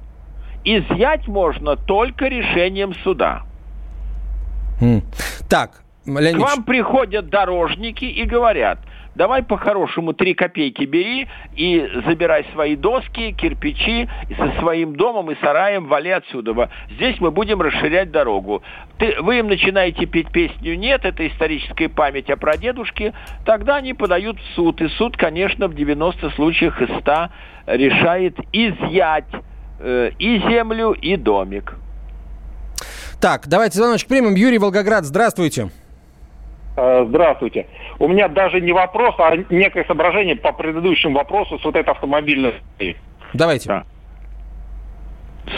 Изъять 0.64 1.27
можно 1.29 1.77
только 1.77 2.27
решением 2.27 2.94
суда. 3.03 3.42
Так, 5.49 5.83
Леонид... 6.16 6.37
К 6.37 6.47
вам 6.47 6.64
приходят 6.64 7.29
дорожники 7.29 8.05
и 8.05 8.25
говорят, 8.25 8.79
давай 9.14 9.42
по-хорошему 9.42 10.12
три 10.12 10.35
копейки 10.35 10.85
бери 10.85 11.29
и 11.55 11.87
забирай 12.07 12.47
свои 12.53 12.77
доски, 12.77 13.33
кирпичи 13.33 14.09
и 14.29 14.35
со 14.35 14.61
своим 14.61 14.97
домом 14.97 15.31
и 15.31 15.37
сараем 15.42 15.87
вали 15.87 16.11
отсюда. 16.11 16.71
Здесь 16.90 17.21
мы 17.21 17.31
будем 17.31 17.61
расширять 17.61 18.11
дорогу. 18.11 18.62
Ты, 18.99 19.21
вы 19.21 19.40
им 19.40 19.49
начинаете 19.49 20.07
петь 20.07 20.31
песню 20.31 20.77
«Нет», 20.77 21.05
это 21.05 21.27
историческая 21.27 21.88
память 21.88 22.31
о 22.31 22.37
прадедушке, 22.37 23.12
тогда 23.44 23.77
они 23.77 23.92
подают 23.92 24.38
в 24.38 24.55
суд. 24.55 24.81
И 24.81 24.88
суд, 24.90 25.16
конечно, 25.16 25.68
в 25.68 25.75
90 25.75 26.31
случаях 26.31 26.81
из 26.81 26.88
100 27.01 27.29
решает 27.66 28.37
изъять 28.53 29.27
э, 29.81 30.11
и 30.18 30.38
землю, 30.49 30.92
и 30.92 31.16
домик. 31.16 31.75
Так, 33.21 33.49
давайте 33.49 33.79
звоночек 33.79 34.09
примем. 34.09 34.37
Юрий 34.37 34.59
Волгоград, 34.59 35.05
здравствуйте. 35.05 35.62
Э, 35.62 35.88
здравствуйте. 37.06 37.66
У 37.98 38.08
меня 38.08 38.28
даже 38.28 38.60
не 38.60 38.72
вопрос, 38.72 39.14
а 39.18 39.36
некое 39.50 39.84
соображение 39.84 40.36
по 40.36 40.52
предыдущему 40.52 41.16
вопросу 41.16 41.58
с 41.58 41.64
вот 41.64 41.76
этой 41.76 41.90
автомобильной. 41.90 42.54
Давайте. 43.32 43.68
Да. 43.68 43.84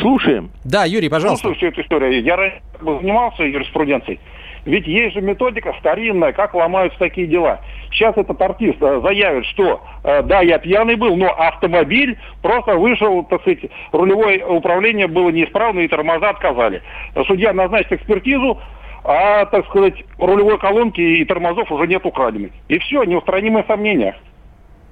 Слушаем. 0.01 0.51
Да, 0.65 0.85
Юрий, 0.85 1.09
пожалуйста. 1.09 1.49
Слушаю 1.49 1.57
всю 1.57 1.67
эту 1.69 1.83
историю. 1.83 2.23
Я 2.23 2.37
раньше 2.37 2.61
занимался 2.81 3.43
юриспруденцией. 3.43 4.21
Ведь 4.65 4.87
есть 4.87 5.15
же 5.15 5.23
методика 5.23 5.75
старинная, 5.79 6.33
как 6.33 6.55
ломаются 6.55 6.99
такие 6.99 7.27
дела. 7.27 7.61
Сейчас 7.93 8.17
этот 8.17 8.41
артист 8.41 8.77
э, 8.81 9.01
заявит, 9.03 9.47
что 9.47 9.81
э, 10.05 10.23
да, 10.23 10.43
я 10.43 10.59
пьяный 10.59 10.97
был, 10.97 11.17
но 11.17 11.31
автомобиль 11.31 12.19
просто 12.43 12.77
вышел, 12.77 13.25
так 13.25 13.41
сказать, 13.41 13.61
рулевое 13.93 14.45
управление 14.45 15.07
было 15.07 15.31
неисправно 15.31 15.81
и 15.81 15.89
тормоза 15.89 16.31
отказали. 16.31 16.83
Судья 17.27 17.53
назначит 17.55 17.93
экспертизу, 17.93 18.61
а, 19.05 19.47
так 19.47 19.67
сказать, 19.67 19.95
рулевой 20.19 20.59
колонки 20.59 21.01
и 21.01 21.25
тормозов 21.25 21.71
уже 21.73 21.87
нет 21.87 22.05
украденных. 22.05 22.53
И 22.69 22.79
все, 22.79 23.05
неустранимые 23.05 23.65
сомнения. 23.67 24.17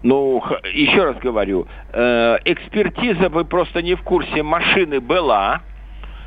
Ну, 0.02 0.42
еще 0.72 1.04
раз 1.04 1.16
говорю, 1.16 1.66
э, 1.92 2.38
экспертиза, 2.44 3.28
вы 3.28 3.44
просто 3.44 3.82
не 3.82 3.94
в 3.94 4.02
курсе, 4.02 4.42
машины 4.42 5.00
была, 5.00 5.62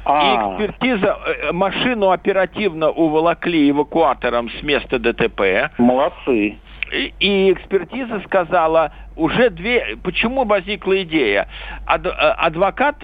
а. 0.04 0.56
И 0.58 0.63
экспертиза, 0.63 1.17
э, 1.26 1.52
машину 1.52 2.10
оперативно 2.10 2.89
уволокли 2.89 3.70
эвакуатором 3.70 4.50
с 4.50 4.63
места 4.63 4.98
ДТП. 4.98 5.72
Молодцы. 5.78 6.58
И, 6.91 7.13
и 7.20 7.54
экспертиза 7.54 8.20
сказала, 8.26 8.91
уже 9.15 9.50
две... 9.52 9.98
Почему 10.04 10.44
возникла 10.44 11.02
идея? 11.04 11.48
Ад, 11.86 12.06
э, 12.06 12.10
адвокат 12.10 12.98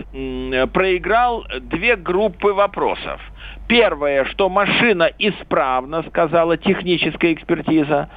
проиграл 0.74 1.46
две 1.62 1.96
группы 1.96 2.52
вопросов. 2.52 3.22
Первое, 3.68 4.24
что 4.26 4.48
машина 4.48 5.12
исправна, 5.20 6.04
сказала 6.04 6.56
техническая 6.58 7.34
экспертиза. 7.34 8.10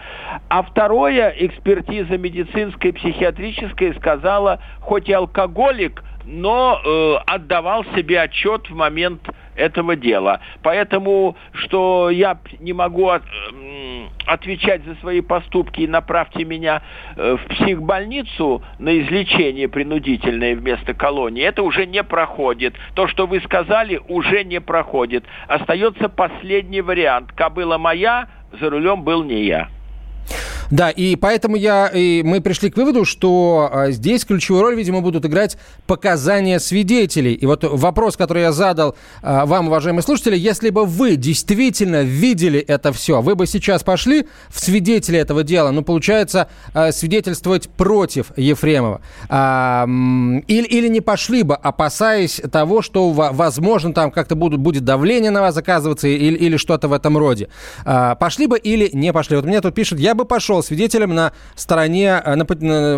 А 0.48 0.62
второе, 0.62 1.34
экспертиза 1.38 2.16
медицинская, 2.16 2.92
психиатрическая 2.92 3.92
сказала, 3.94 4.60
хоть 4.80 5.08
и 5.08 5.12
алкоголик, 5.12 6.04
но 6.24 6.80
э, 6.84 7.14
отдавал 7.26 7.84
себе 7.96 8.20
отчет 8.20 8.70
в 8.70 8.74
момент 8.74 9.22
этого 9.61 9.96
дела. 9.96 10.40
Поэтому, 10.62 11.37
что 11.53 12.11
я 12.11 12.38
не 12.61 12.73
могу 12.73 13.09
от, 13.09 13.23
отвечать 14.27 14.85
за 14.85 14.94
свои 14.96 15.20
поступки 15.20 15.83
и 15.83 15.87
направьте 15.87 16.44
меня 16.44 16.83
э, 17.16 17.37
в 17.37 17.49
психбольницу 17.49 18.62
на 18.79 18.99
излечение 19.01 19.68
принудительное 19.68 20.55
вместо 20.55 20.94
колонии, 20.94 21.44
это 21.44 21.62
уже 21.62 21.87
не 21.87 22.03
проходит. 22.03 22.75
То, 22.94 23.07
что 23.07 23.27
вы 23.27 23.40
сказали, 23.40 24.01
уже 24.09 24.44
не 24.44 24.61
проходит. 24.61 25.25
Остается 25.46 26.09
последний 26.09 26.81
вариант. 26.81 27.33
Кобыла 27.33 27.79
моя, 27.79 28.29
за 28.59 28.70
рулем 28.70 29.03
был 29.03 29.23
не 29.25 29.44
я. 29.44 29.68
Да, 30.70 30.90
и 30.90 31.16
поэтому 31.16 31.56
я, 31.56 31.88
и 31.88 32.22
мы 32.22 32.40
пришли 32.40 32.70
к 32.70 32.76
выводу, 32.76 33.04
что 33.04 33.68
а, 33.72 33.90
здесь 33.90 34.24
ключевую 34.24 34.62
роль, 34.62 34.76
видимо, 34.76 35.00
будут 35.00 35.26
играть 35.26 35.59
показания 35.87 36.61
свидетелей. 36.61 37.35
И 37.35 37.44
вот 37.44 37.64
вопрос, 37.64 38.16
который 38.16 38.42
я 38.42 38.52
задал 38.52 38.94
а, 39.22 39.46
вам, 39.46 39.66
уважаемые 39.66 40.02
слушатели, 40.02 40.38
если 40.38 40.70
бы 40.70 40.85
вы 40.85 41.16
действительно 41.16 42.02
видели 42.02 42.61
это 42.61 42.92
все, 42.92 43.20
вы 43.20 43.35
бы 43.35 43.46
сейчас 43.46 43.83
пошли 43.83 44.26
в 44.48 44.61
свидетели 44.61 45.18
этого 45.18 45.42
дела, 45.42 45.72
ну, 45.72 45.83
получается, 45.83 46.48
а, 46.72 46.92
свидетельствовать 46.92 47.68
против 47.68 48.26
Ефремова. 48.37 49.00
Или, 49.28 50.66
или 50.66 50.88
не 50.88 51.00
пошли 51.00 51.42
бы, 51.42 51.56
опасаясь 51.56 52.40
того, 52.52 52.83
что, 52.83 53.11
возможно, 53.11 53.92
там 53.92 54.11
как-то 54.11 54.37
будут, 54.37 54.61
будет 54.61 54.85
давление 54.85 55.30
на 55.30 55.40
вас 55.40 55.56
оказываться 55.56 56.06
или, 56.06 56.37
или 56.37 56.56
что-то 56.56 56.88
в 56.88 56.92
этом 56.92 57.18
роде. 57.18 57.48
Пошли 57.85 58.46
бы 58.46 58.59
или 58.59 58.90
не 58.92 59.12
пошли? 59.12 59.37
Вот 59.37 59.44
мне 59.44 59.61
тут 59.61 59.74
пишут, 59.74 59.98
я 59.98 60.14
бы 60.14 60.24
пошел 60.24 60.60
стал 60.61 60.62
свидетелем 60.62 61.14
на 61.14 61.33
стороне 61.57 62.23
э, 62.25 62.35
на, 62.35 62.44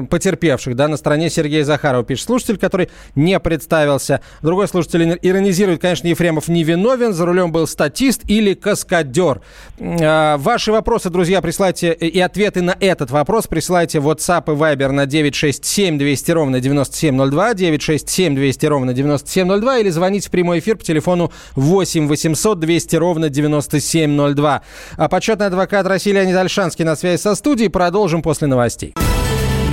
потерпевших, 0.06 0.76
да, 0.76 0.88
на 0.88 0.96
стороне 0.96 1.30
Сергея 1.30 1.64
Захарова, 1.64 2.04
пишет 2.04 2.26
слушатель, 2.26 2.58
который 2.58 2.88
не 3.14 3.38
представился. 3.40 4.20
Другой 4.42 4.68
слушатель 4.68 5.18
иронизирует, 5.22 5.80
конечно, 5.80 6.08
Ефремов 6.08 6.48
не 6.48 6.64
виновен, 6.64 7.12
за 7.12 7.26
рулем 7.26 7.52
был 7.52 7.66
статист 7.66 8.22
или 8.26 8.54
каскадер. 8.54 9.40
Э, 9.78 10.36
ваши 10.36 10.72
вопросы, 10.72 11.10
друзья, 11.10 11.40
присылайте 11.40 11.92
и 11.92 12.20
ответы 12.20 12.62
на 12.62 12.76
этот 12.80 13.10
вопрос 13.10 13.46
присылайте 13.46 14.00
в 14.00 14.08
WhatsApp 14.08 14.52
и 14.52 14.56
Viber 14.56 14.90
на 14.90 15.06
967 15.06 15.98
200 15.98 16.30
ровно 16.32 16.60
9702, 16.60 17.54
967 17.54 18.34
200 18.34 18.66
ровно 18.66 18.94
9702 18.94 19.78
или 19.78 19.90
звоните 19.90 20.28
в 20.28 20.30
прямой 20.30 20.58
эфир 20.58 20.76
по 20.76 20.84
телефону 20.84 21.32
8 21.54 22.08
800 22.08 22.58
200 22.58 22.96
ровно 22.96 23.28
9702. 23.28 24.62
А 24.96 25.08
почетный 25.08 25.46
адвокат 25.46 25.86
России 25.86 26.12
Леонид 26.12 26.36
Альшанский 26.36 26.84
на 26.84 26.96
связи 26.96 27.20
со 27.20 27.34
студией 27.34 27.51
студии. 27.52 27.68
Продолжим 27.68 28.22
после 28.22 28.48
новостей. 28.48 28.94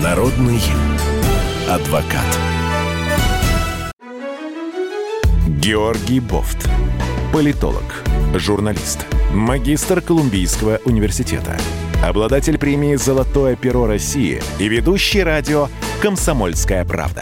Народный 0.03 0.59
адвокат. 1.69 2.25
Георгий 5.47 6.19
Бофт. 6.19 6.69
Политолог, 7.31 8.03
журналист, 8.35 9.05
магистр 9.33 10.01
Колумбийского 10.01 10.81
университета, 10.83 11.57
обладатель 12.03 12.57
премии 12.57 12.95
«Золотое 12.95 13.55
перо 13.55 13.87
России» 13.87 14.41
и 14.59 14.67
ведущий 14.67 15.23
радио 15.23 15.69
«Комсомольская 16.01 16.83
правда». 16.83 17.21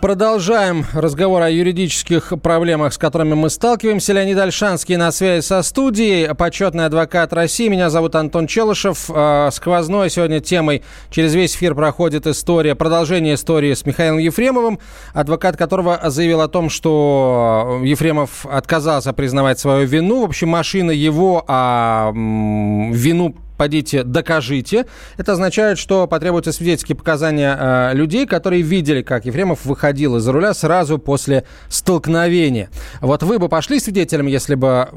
Продолжаем 0.00 0.84
разговор 0.92 1.42
о 1.42 1.50
юридических 1.50 2.32
проблемах, 2.42 2.92
с 2.92 2.98
которыми 2.98 3.34
мы 3.34 3.48
сталкиваемся. 3.48 4.12
Леонид 4.12 4.36
Альшанский 4.36 4.96
на 4.96 5.12
связи 5.12 5.44
со 5.44 5.62
студией, 5.62 6.34
почетный 6.34 6.86
адвокат 6.86 7.32
России. 7.32 7.68
Меня 7.68 7.88
зовут 7.88 8.16
Антон 8.16 8.48
Челышев. 8.48 9.08
А, 9.08 9.50
сквозной 9.52 10.10
сегодня 10.10 10.40
темой 10.40 10.82
через 11.10 11.32
весь 11.34 11.54
эфир 11.54 11.76
проходит 11.76 12.26
история, 12.26 12.74
продолжение 12.74 13.34
истории 13.34 13.72
с 13.72 13.86
Михаилом 13.86 14.18
Ефремовым, 14.18 14.80
адвокат 15.12 15.56
которого 15.56 16.00
заявил 16.10 16.40
о 16.40 16.48
том, 16.48 16.70
что 16.70 17.80
Ефремов 17.84 18.46
отказался 18.46 19.12
признавать 19.12 19.60
свою 19.60 19.86
вину. 19.86 20.22
В 20.22 20.24
общем, 20.24 20.48
машина 20.48 20.90
его, 20.90 21.44
а 21.46 22.10
вину 22.12 23.36
подите, 23.58 24.04
докажите. 24.04 24.86
Это 25.18 25.32
означает, 25.32 25.78
что 25.78 26.06
потребуются 26.06 26.52
свидетельские 26.52 26.96
показания 26.96 27.54
э, 27.58 27.94
людей, 27.94 28.24
которые 28.24 28.62
видели, 28.62 29.02
как 29.02 29.26
Ефремов 29.26 29.66
выходил 29.66 30.16
из-за 30.16 30.32
руля 30.32 30.54
сразу 30.54 30.98
после 30.98 31.44
столкновения. 31.68 32.70
Вот 33.00 33.22
вы 33.22 33.38
бы 33.38 33.48
пошли 33.48 33.80
свидетелем, 33.80 34.26
если 34.26 34.54
бы 34.54 34.88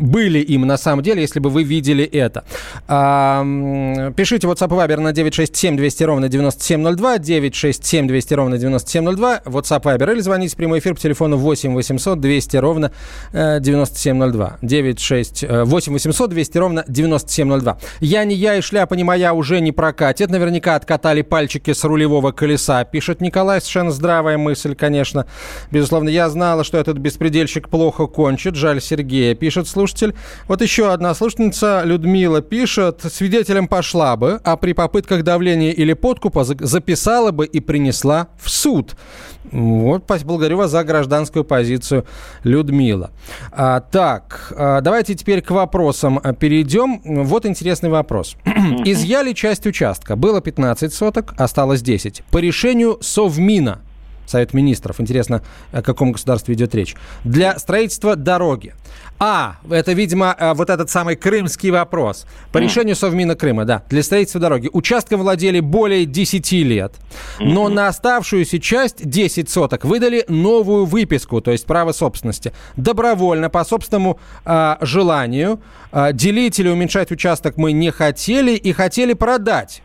были 0.00 0.40
им 0.40 0.62
на 0.62 0.78
самом 0.78 1.02
деле, 1.02 1.20
если 1.20 1.38
бы 1.38 1.50
вы 1.50 1.62
видели 1.62 2.04
это. 2.04 2.44
А, 2.88 3.44
пишите 4.16 4.46
WhatsApp 4.46 4.68
и 4.68 4.88
Viber 4.88 5.00
на 5.00 5.12
967 5.12 5.76
200 5.76 6.02
ровно 6.04 6.28
9702, 6.28 7.18
967 7.18 8.08
200 8.08 8.34
ровно 8.34 8.58
9702, 8.58 9.40
WhatsApp 9.44 9.82
Viber, 9.82 10.12
или 10.12 10.20
звоните 10.20 10.54
в 10.54 10.56
прямой 10.56 10.78
эфир 10.78 10.94
по 10.94 11.00
телефону 11.00 11.36
8 11.36 11.74
800 11.74 12.18
200 12.18 12.56
ровно 12.56 12.92
9702, 13.32 14.58
96, 14.62 15.44
8 15.48 15.92
800 15.92 16.30
200 16.30 16.58
ровно 16.58 16.84
9702. 16.88 17.78
Я 18.06 18.24
не 18.24 18.36
я 18.36 18.54
и 18.54 18.60
шляпа 18.60 18.94
не 18.94 19.02
моя 19.02 19.34
уже 19.34 19.60
не 19.60 19.72
прокатит. 19.72 20.30
Наверняка 20.30 20.76
откатали 20.76 21.22
пальчики 21.22 21.72
с 21.72 21.82
рулевого 21.82 22.30
колеса, 22.30 22.84
пишет 22.84 23.20
Николай. 23.20 23.60
Совершенно 23.60 23.90
здравая 23.90 24.38
мысль, 24.38 24.76
конечно. 24.76 25.26
Безусловно, 25.72 26.08
я 26.08 26.30
знала, 26.30 26.62
что 26.62 26.78
этот 26.78 26.98
беспредельщик 26.98 27.68
плохо 27.68 28.06
кончит. 28.06 28.54
Жаль 28.54 28.80
Сергея, 28.80 29.34
пишет 29.34 29.66
слушатель. 29.66 30.14
Вот 30.46 30.62
еще 30.62 30.92
одна 30.92 31.14
слушательница, 31.14 31.82
Людмила, 31.84 32.42
пишет. 32.42 33.00
Свидетелем 33.12 33.66
пошла 33.66 34.16
бы, 34.16 34.40
а 34.44 34.56
при 34.56 34.72
попытках 34.72 35.24
давления 35.24 35.72
или 35.72 35.92
подкупа 35.92 36.44
записала 36.44 37.32
бы 37.32 37.44
и 37.44 37.58
принесла 37.58 38.28
в 38.38 38.48
суд. 38.48 38.94
Вот, 39.50 40.04
благодарю 40.24 40.58
вас 40.58 40.70
за 40.70 40.82
гражданскую 40.84 41.44
позицию, 41.44 42.04
Людмила. 42.42 43.10
А, 43.52 43.80
так, 43.80 44.52
а, 44.56 44.80
давайте 44.80 45.14
теперь 45.14 45.40
к 45.40 45.50
вопросам 45.50 46.20
перейдем. 46.38 47.00
Вот 47.24 47.46
интересный. 47.46 47.95
Изъяли 48.84 49.34
часть 49.34 49.66
участка. 49.66 50.16
Было 50.16 50.40
15 50.40 50.92
соток, 50.92 51.34
осталось 51.38 51.82
10. 51.82 52.22
По 52.30 52.38
решению 52.38 52.98
Совмина, 53.00 53.80
Совет 54.26 54.54
министров. 54.54 55.00
Интересно, 55.00 55.42
о 55.72 55.82
каком 55.82 56.12
государстве 56.12 56.54
идет 56.54 56.74
речь. 56.74 56.94
Для 57.24 57.58
строительства 57.58 58.16
дороги. 58.16 58.74
А, 59.18 59.56
это, 59.70 59.92
видимо, 59.92 60.36
э, 60.38 60.52
вот 60.52 60.68
этот 60.68 60.90
самый 60.90 61.16
крымский 61.16 61.70
вопрос. 61.70 62.26
По 62.52 62.58
решению 62.58 62.96
Совмина 62.96 63.34
Крыма, 63.34 63.64
да, 63.64 63.82
для 63.88 64.02
строительства 64.02 64.40
дороги. 64.40 64.68
Участком 64.72 65.20
владели 65.20 65.60
более 65.60 66.04
10 66.04 66.52
лет, 66.62 66.94
но 67.40 67.68
на 67.68 67.88
оставшуюся 67.88 68.58
часть, 68.58 69.08
10 69.08 69.48
соток, 69.48 69.84
выдали 69.84 70.24
новую 70.28 70.84
выписку, 70.84 71.40
то 71.40 71.50
есть 71.50 71.64
право 71.64 71.92
собственности. 71.92 72.52
Добровольно, 72.76 73.48
по 73.48 73.64
собственному 73.64 74.20
э, 74.44 74.76
желанию. 74.82 75.60
Э, 75.92 76.12
делить 76.12 76.58
или 76.58 76.68
уменьшать 76.68 77.10
участок 77.10 77.56
мы 77.56 77.72
не 77.72 77.90
хотели 77.90 78.52
и 78.52 78.72
хотели 78.72 79.14
продать. 79.14 79.82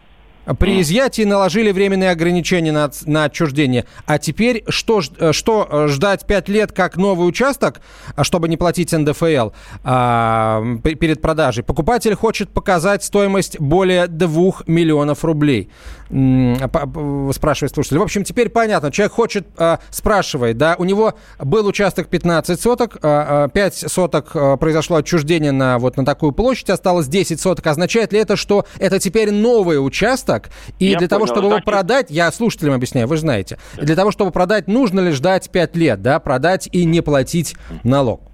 При 0.58 0.82
изъятии 0.82 1.23
наложили 1.23 1.71
временные 1.71 2.10
ограничения 2.10 2.71
на, 2.71 2.89
на 3.06 3.25
отчуждение. 3.25 3.86
А 4.06 4.17
теперь 4.17 4.63
что, 4.67 5.01
э, 5.19 5.32
что 5.34 5.67
э, 5.69 5.88
ждать 5.88 6.25
5 6.25 6.49
лет 6.49 6.71
как 6.71 6.97
новый 6.97 7.27
участок, 7.27 7.82
а 8.15 8.23
чтобы 8.23 8.49
не 8.49 8.58
платить 8.58 8.91
НДФЛ 8.91 9.51
а, 9.84 10.63
перед 10.82 11.21
продажей? 11.21 11.63
Покупатель 11.63 12.15
хочет 12.15 12.49
показать 12.49 13.04
стоимость 13.04 13.60
более 13.60 14.08
2 14.08 14.51
миллионов 14.65 15.23
рублей. 15.23 15.69
Спрашивает 16.12 17.74
слушатель. 17.74 17.97
В 17.97 18.02
общем, 18.02 18.24
теперь 18.24 18.50
понятно. 18.50 18.91
Человек 18.91 19.13
хочет, 19.13 19.47
а, 19.58 19.80
спрашивает, 19.89 20.58
да, 20.58 20.76
у 20.78 20.84
него 20.84 21.13
был 21.39 21.65
участок 21.65 22.08
15 22.10 22.60
соток, 22.60 22.97
а, 23.02 23.47
5 23.47 23.86
соток 23.88 24.32
произошло 24.60 24.97
отчуждение 24.97 25.52
на, 25.52 25.80
вот, 25.80 25.95
на 25.95 26.06
такую 26.06 26.34
площадь, 26.34 26.69
осталось 26.69 27.08
10 27.08 27.39
соток. 27.39 27.65
Означает 27.67 28.12
ли 28.12 28.19
это, 28.19 28.36
что 28.36 28.65
это 28.78 29.00
теперь 29.00 29.32
новый 29.32 29.84
участок. 29.84 30.50
И 30.80 30.86
я 30.86 30.97
для 30.97 31.08
понял, 31.08 31.10
того, 31.10 31.26
чтобы 31.28 31.47
значит... 31.47 31.67
его 31.67 31.71
продать, 31.71 32.08
я 32.10 32.32
слушателям 32.32 32.74
объясняю, 32.74 33.08
вы 33.08 33.15
же 33.15 33.21
знаете, 33.21 33.58
для 33.78 33.95
того, 33.95 34.12
чтобы 34.12 34.32
продать, 34.32 34.67
нужно 34.67 35.00
ли 35.00 35.12
ждать 35.12 35.50
5 35.50 35.76
лет, 35.76 36.02
да, 36.02 36.19
продать 36.19 36.67
и 36.71 36.86
не 36.86 37.02
платить 37.02 37.56
налог? 37.84 38.31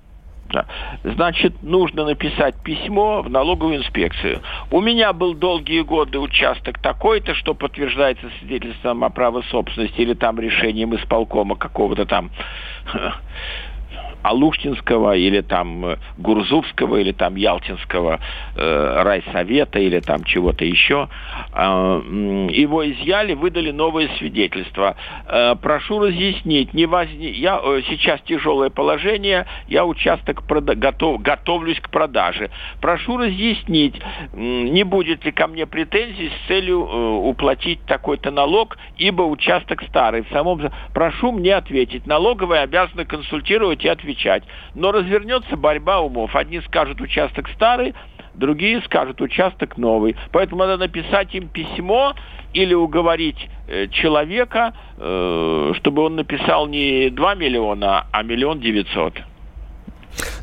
Значит, 1.04 1.62
нужно 1.62 2.06
написать 2.06 2.56
письмо 2.64 3.22
в 3.22 3.30
налоговую 3.30 3.78
инспекцию. 3.78 4.42
У 4.72 4.82
меня 4.82 5.14
был 5.14 5.34
долгие 5.34 5.82
годы 5.82 6.20
участок 6.20 6.80
такой-то, 6.80 7.36
что 7.36 7.54
подтверждается 7.54 8.30
свидетельством 8.40 9.04
о 9.04 9.10
праве 9.10 9.42
собственности 9.50 10.02
или 10.02 10.14
там 10.14 10.40
решением 10.40 10.96
исполкома 10.96 11.56
какого-то 11.56 12.06
там 12.06 12.32
Алуштинского 14.24 15.16
или 15.16 15.42
там 15.42 15.86
э, 15.86 15.98
Гурзувского 16.18 16.98
или 16.98 17.12
там 17.12 17.36
Ялтинского 17.36 18.20
э, 18.56 19.02
райсовета 19.04 19.80
или 19.80 20.00
там 20.00 20.24
чего-то 20.24 20.66
еще. 20.66 21.08
Э, 21.54 22.02
его 22.52 22.90
изъяли, 22.90 23.34
выдали 23.34 23.72
новое 23.72 24.10
свидетельство. 24.18 24.96
Э, 25.28 25.56
прошу 25.62 26.00
разъяснить, 26.00 26.74
не 26.74 26.86
возни... 26.86 27.28
я 27.28 27.60
э, 27.64 27.82
сейчас 27.88 28.20
тяжелое 28.22 28.70
положение, 28.70 29.46
я 29.68 29.86
участок 29.86 30.44
прода... 30.44 30.76
готов... 30.76 31.22
готовлюсь 31.22 31.80
к 31.80 31.90
продаже. 31.90 32.50
Прошу 32.82 33.18
разъяснить, 33.18 33.96
э, 34.00 34.38
не 34.38 34.84
будет 34.84 35.24
ли 35.24 35.32
ко 35.32 35.48
мне 35.48 35.66
претензий 35.66 36.30
с 36.30 36.48
целью 36.48 36.86
э, 36.86 37.10
уплатить 37.30 37.82
такой-то 37.86 38.32
налог, 38.32 38.78
ибо 38.98 39.22
участок 39.24 39.84
старый. 39.84 40.24
В 40.24 40.30
самом 40.30 40.62
прошу 40.94 41.32
мне 41.32 41.56
ответить. 41.56 42.06
Налоговая 42.08 42.64
обязана 42.64 43.06
консультировать 43.06 43.86
и 43.86 43.88
отвечать 43.88 44.07
отвечать. 44.08 44.44
Но 44.74 44.92
развернется 44.92 45.58
борьба 45.58 46.00
умов. 46.00 46.36
Одни 46.36 46.62
скажут 46.62 47.02
участок 47.02 47.50
старый, 47.50 47.94
другие 48.34 48.82
скажут 48.82 49.22
участок 49.22 49.78
новый. 49.78 50.16
Поэтому 50.32 50.60
надо 50.60 50.78
написать 50.78 51.34
им 51.36 51.50
письмо 51.50 52.14
или 52.54 52.74
уговорить 52.74 53.50
э, 53.68 53.88
человека, 53.88 54.74
э, 54.98 55.74
чтобы 55.76 56.04
он 56.04 56.16
написал 56.16 56.68
не 56.68 57.10
2 57.10 57.36
миллиона, 57.36 58.08
а 58.12 58.24
миллион 58.24 58.60
девятьсот. 58.60 59.14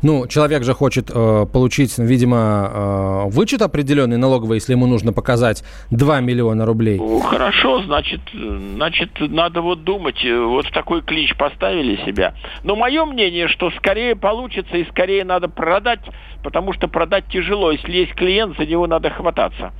Ну, 0.01 0.27
человек 0.27 0.63
же 0.63 0.73
хочет 0.73 1.09
э, 1.13 1.45
получить, 1.51 1.97
видимо, 1.97 2.71
э, 2.73 3.29
вычет 3.29 3.61
определенный 3.61 4.17
налоговый, 4.17 4.55
если 4.55 4.73
ему 4.73 4.87
нужно 4.87 5.13
показать 5.13 5.63
2 5.91 6.21
миллиона 6.21 6.65
рублей. 6.65 6.99
Хорошо, 7.23 7.81
значит, 7.83 8.21
значит, 8.33 9.09
надо 9.19 9.61
вот 9.61 9.83
думать, 9.83 10.23
э, 10.23 10.37
вот 10.37 10.67
в 10.67 10.71
такой 10.71 11.01
клич 11.01 11.35
поставили 11.35 11.97
себя. 12.05 12.33
Но 12.63 12.75
мое 12.75 13.05
мнение, 13.05 13.47
что 13.47 13.71
скорее 13.71 14.15
получится 14.15 14.77
и 14.77 14.85
скорее 14.89 15.25
надо 15.25 15.47
продать, 15.49 16.01
потому 16.43 16.73
что 16.73 16.87
продать 16.87 17.25
тяжело. 17.31 17.71
Если 17.71 17.91
есть 17.91 18.13
клиент, 18.13 18.57
за 18.57 18.65
него 18.65 18.87
надо 18.87 19.09
хвататься. 19.09 19.71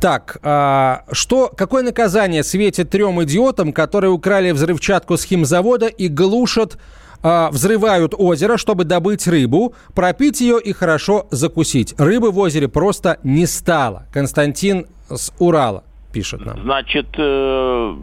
Так, 0.00 0.38
а, 0.42 1.04
что, 1.12 1.52
какое 1.56 1.82
наказание 1.82 2.42
светит 2.42 2.90
трем 2.90 3.22
идиотам, 3.22 3.72
которые 3.72 4.10
украли 4.10 4.50
взрывчатку 4.50 5.16
с 5.16 5.24
химзавода 5.24 5.86
и 5.86 6.08
глушат 6.08 6.78
э, 7.22 7.48
взрывают 7.50 8.14
озеро, 8.16 8.56
чтобы 8.56 8.84
добыть 8.84 9.26
рыбу, 9.26 9.74
пропить 9.94 10.40
ее 10.40 10.60
и 10.60 10.72
хорошо 10.72 11.26
закусить. 11.30 11.94
Рыбы 11.98 12.30
в 12.30 12.38
озере 12.38 12.68
просто 12.68 13.18
не 13.22 13.46
стало. 13.46 14.06
Константин 14.12 14.86
с 15.08 15.32
Урала 15.38 15.84
пишет 16.12 16.44
нам. 16.44 16.60
Значит, 16.62 17.06
э, 17.16 17.96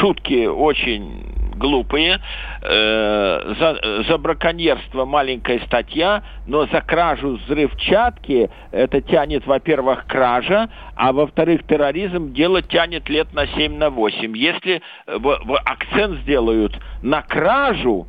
шутки 0.00 0.46
очень 0.46 1.26
глупые. 1.56 2.20
Э, 2.62 3.54
за, 3.58 4.04
за 4.08 4.18
браконьерство 4.18 5.04
маленькая 5.04 5.60
статья, 5.66 6.22
но 6.46 6.66
за 6.66 6.80
кражу 6.80 7.36
взрывчатки 7.36 8.50
это 8.72 9.00
тянет, 9.00 9.46
во-первых, 9.46 10.06
кража, 10.06 10.68
а 10.94 11.12
во-вторых, 11.12 11.66
терроризм 11.66 12.32
дело 12.32 12.62
тянет 12.62 13.08
лет 13.08 13.32
на 13.32 13.46
7 13.46 13.76
на 13.76 13.90
8. 13.90 14.36
Если 14.36 14.82
в, 15.06 15.20
в 15.20 15.56
акцент 15.64 16.20
сделают 16.20 16.78
на 17.02 17.22
кражу, 17.22 18.06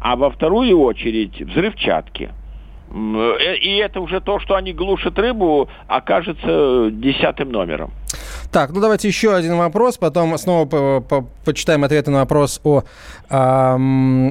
а 0.00 0.16
во 0.16 0.30
вторую 0.30 0.80
очередь 0.80 1.40
взрывчатки. 1.40 2.30
Э, 2.92 3.56
и 3.56 3.76
это 3.76 4.00
уже 4.00 4.20
то, 4.20 4.40
что 4.40 4.54
они 4.54 4.72
глушат 4.72 5.18
рыбу, 5.18 5.68
окажется 5.86 6.90
десятым 6.90 7.50
номером. 7.52 7.92
Так, 8.50 8.72
ну 8.72 8.80
давайте 8.80 9.06
еще 9.06 9.32
один 9.32 9.56
вопрос, 9.56 9.96
потом 9.96 10.36
снова 10.36 10.66
по 10.66 10.76
-по 10.76 11.26
почитаем 11.44 11.84
ответы 11.84 12.10
на 12.10 12.18
вопрос 12.18 12.60
о, 12.64 12.80
э, 12.80 13.34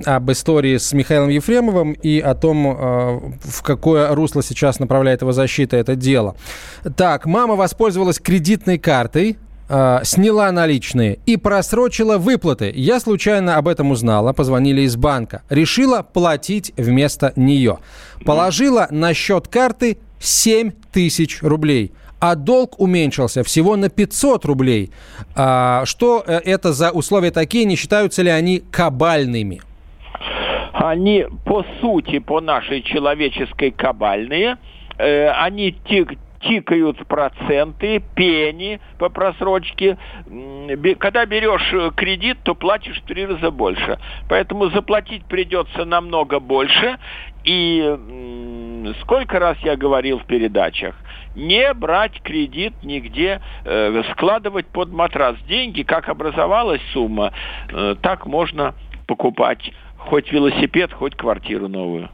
об 0.05 0.31
истории 0.31 0.75
с 0.75 0.91
Михаилом 0.91 1.29
Ефремовым 1.29 1.93
и 1.93 2.19
о 2.19 2.35
том, 2.35 2.67
э, 2.67 3.19
в 3.41 3.63
какое 3.63 4.13
русло 4.13 4.43
сейчас 4.43 4.79
направляет 4.79 5.21
его 5.21 5.31
защита 5.31 5.77
это 5.77 5.95
дело. 5.95 6.35
Так, 6.97 7.25
мама 7.25 7.55
воспользовалась 7.55 8.19
кредитной 8.19 8.77
картой, 8.77 9.37
э, 9.69 9.99
сняла 10.03 10.51
наличные 10.51 11.19
и 11.25 11.37
просрочила 11.37 12.17
выплаты. 12.17 12.71
Я 12.75 12.99
случайно 12.99 13.57
об 13.57 13.67
этом 13.67 13.91
узнала, 13.91 14.33
позвонили 14.33 14.81
из 14.81 14.95
банка. 14.97 15.43
Решила 15.49 16.01
платить 16.01 16.73
вместо 16.75 17.31
нее. 17.35 17.79
Положила 18.25 18.87
на 18.89 19.13
счет 19.13 19.47
карты 19.47 19.99
7 20.19 20.71
тысяч 20.91 21.41
рублей 21.41 21.93
а 22.19 22.35
долг 22.35 22.79
уменьшился 22.79 23.43
всего 23.43 23.75
на 23.75 23.89
500 23.89 24.45
рублей. 24.45 24.91
А, 25.35 25.85
что 25.85 26.23
э, 26.25 26.39
это 26.43 26.73
за 26.73 26.91
условия 26.91 27.31
такие? 27.31 27.65
Не 27.65 27.75
считаются 27.75 28.21
ли 28.21 28.29
они 28.29 28.61
кабальными? 28.71 29.61
Они 30.73 31.25
по 31.45 31.65
сути, 31.81 32.19
по 32.19 32.41
нашей 32.41 32.81
человеческой 32.81 33.71
кабальные. 33.71 34.57
Э, 34.97 35.29
они 35.29 35.75
те, 35.87 36.05
тикают 36.41 37.05
проценты, 37.07 38.01
пени 38.15 38.79
по 38.97 39.09
просрочке. 39.09 39.97
Когда 40.99 41.25
берешь 41.25 41.73
э, 41.73 41.91
кредит, 41.95 42.37
то 42.43 42.55
платишь 42.55 43.01
в 43.01 43.05
три 43.05 43.25
раза 43.25 43.51
больше. 43.51 43.99
Поэтому 44.29 44.69
заплатить 44.69 45.25
придется 45.25 45.85
намного 45.85 46.39
больше. 46.39 46.97
И 47.43 47.97
сколько 49.01 49.39
раз 49.39 49.57
я 49.59 49.75
говорил 49.75 50.19
в 50.19 50.25
передачах, 50.25 50.95
не 51.35 51.73
брать 51.73 52.21
кредит 52.21 52.73
нигде, 52.83 53.41
э, 53.65 54.03
складывать 54.11 54.67
под 54.67 54.91
матрас 54.91 55.37
деньги, 55.47 55.83
как 55.83 56.09
образовалась 56.09 56.81
сумма, 56.93 57.31
э, 57.69 57.95
так 58.01 58.25
можно 58.25 58.75
покупать 59.07 59.71
хоть 59.97 60.31
велосипед, 60.31 60.91
хоть 60.93 61.15
квартиру 61.15 61.67
новую. 61.67 62.09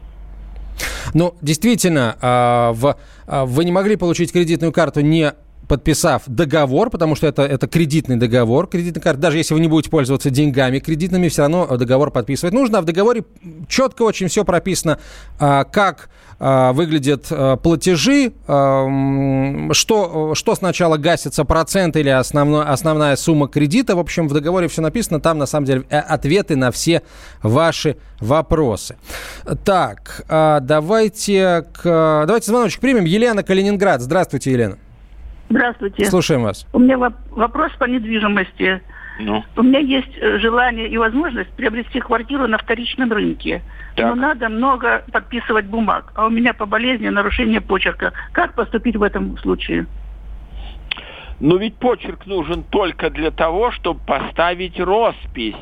Ну, 1.14 1.36
действительно, 1.42 2.18
а, 2.22 2.74
в, 2.74 2.98
а, 3.28 3.46
вы 3.46 3.66
не 3.66 3.72
могли 3.72 3.96
получить 3.96 4.32
кредитную 4.32 4.72
карту 4.72 5.02
не 5.02 5.34
подписав 5.68 6.24
договор, 6.28 6.90
потому 6.90 7.16
что 7.16 7.28
это, 7.28 7.44
это 7.44 7.68
кредитный 7.68 8.16
договор, 8.16 8.68
кредитная 8.68 9.02
карта, 9.02 9.22
даже 9.22 9.38
если 9.38 9.54
вы 9.54 9.60
не 9.60 9.68
будете 9.68 9.90
пользоваться 9.90 10.30
деньгами 10.30 10.80
кредитными, 10.80 11.28
все 11.28 11.44
равно 11.44 11.78
договор 11.78 12.12
подписывать 12.12 12.54
нужно. 12.54 12.80
А 12.80 12.82
в 12.82 12.86
договоре 12.86 13.24
четко 13.68 14.04
очень 14.04 14.28
все 14.28 14.46
прописано, 14.46 15.00
а, 15.40 15.64
как 15.64 16.10
а, 16.40 16.74
выглядят 16.74 17.28
а, 17.32 17.56
платежи, 17.58 18.34
что, 19.74 20.36
что 20.36 20.56
сначала 20.56 20.98
гасится 20.98 21.46
процент 21.46 21.96
или 21.96 22.10
основной, 22.10 22.66
основная 22.66 23.16
сумма 23.16 23.48
кредита. 23.48 23.96
В 23.96 24.00
общем, 24.00 24.28
в 24.28 24.34
договоре 24.34 24.68
все 24.68 24.82
написано, 24.82 25.20
там 25.20 25.38
на 25.38 25.46
самом 25.46 25.66
деле 25.66 25.84
э, 25.90 25.98
ответы 25.98 26.56
на 26.56 26.72
все 26.72 27.02
ваши 27.42 27.98
вопросы. 28.20 28.96
Так, 29.64 30.24
давайте, 30.28 31.66
к, 31.74 32.24
давайте 32.26 32.48
звоночек 32.48 32.82
примем. 32.82 33.06
Елена 33.06 33.44
Калининград. 33.44 34.02
Здравствуйте, 34.02 34.52
Елена. 34.52 34.78
Здравствуйте. 35.50 36.06
Слушаем 36.06 36.44
вас. 36.44 36.66
У 36.74 36.80
меня 36.80 36.98
вопрос 36.98 37.72
по 37.78 37.86
недвижимости. 37.86 38.82
Ну? 39.20 39.44
У 39.56 39.64
меня 39.64 39.80
есть 39.80 40.18
э, 40.20 40.40
желание 40.40 40.90
и 40.90 40.98
возможность 40.98 41.50
приобрести 41.52 42.00
квартиру 42.00 42.48
на 42.48 42.58
вторичном 42.58 43.12
рынке. 43.12 43.62
Так. 43.96 44.08
Но 44.08 44.16
надо 44.16 44.50
много 44.50 45.06
подписывать 45.12 45.66
бумаг. 45.66 46.12
А 46.16 46.26
у 46.26 46.30
меня 46.30 46.54
по 46.54 46.66
болезни 46.66 47.08
нарушение 47.08 47.62
почерка. 47.62 48.12
Как 48.34 48.56
поступить 48.56 48.98
в 48.98 49.04
этом 49.04 49.38
случае? 49.38 49.86
Но 51.40 51.58
ведь 51.58 51.76
почерк 51.76 52.26
нужен 52.26 52.64
только 52.64 53.10
для 53.10 53.32
того, 53.32 53.72
чтобы 53.72 54.00
поставить 54.06 54.80
роспись 54.80 55.56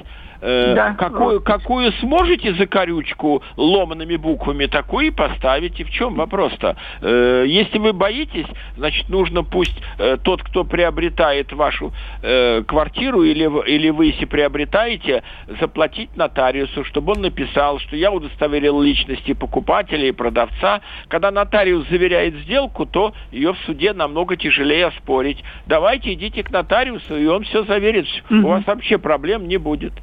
Э, 0.46 0.74
да. 0.76 0.94
какую, 0.96 1.40
какую 1.40 1.94
сможете 1.94 2.54
закорючку 2.56 3.42
ломанными 3.56 4.18
буквами, 4.18 4.66
такую 4.66 5.08
и 5.08 5.12
поставите. 5.12 5.86
В 5.86 5.90
чем 5.90 6.16
вопрос-то? 6.16 6.76
Э, 7.02 7.46
если 7.48 7.78
вы 7.78 7.94
боитесь, 7.94 8.46
значит, 8.76 9.08
нужно 9.08 9.44
пусть 9.44 9.76
э, 9.98 10.18
тот, 10.22 10.44
кто 10.44 10.66
приобретает 10.66 11.54
вашу 11.54 11.94
э, 12.22 12.62
квартиру, 12.68 13.24
или, 13.24 13.50
или 13.70 13.90
вы, 13.90 14.08
если 14.08 14.26
приобретаете, 14.26 15.24
заплатить 15.62 16.18
нотариусу, 16.18 16.84
чтобы 16.84 17.14
он 17.14 17.22
написал, 17.22 17.80
что 17.80 17.96
я 17.96 18.12
удостоверил 18.12 18.82
личности 18.82 19.34
покупателя 19.34 20.10
и 20.10 20.12
продавца. 20.12 20.82
Когда 21.08 21.32
нотариус 21.32 21.88
заверяет 21.88 22.36
сделку, 22.40 22.86
то 22.86 23.14
ее 23.32 23.54
в 23.54 23.58
суде 23.60 23.94
намного 23.94 24.36
тяжелее 24.36 24.88
оспорить. 24.88 25.42
Давайте 25.68 26.12
идите 26.14 26.44
к 26.44 26.52
нотариусу, 26.52 27.16
и 27.16 27.28
он 27.28 27.46
все 27.46 27.64
заверит. 27.64 28.08
Угу. 28.30 28.40
У 28.40 28.48
вас 28.50 28.68
вообще 28.68 28.98
проблем 28.98 29.48
не 29.48 29.56
будет. 29.56 29.94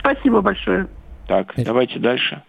Спасибо 0.00 0.40
большое. 0.40 0.88
Так, 1.26 1.52
давайте 1.56 1.98
дальше. 1.98 2.42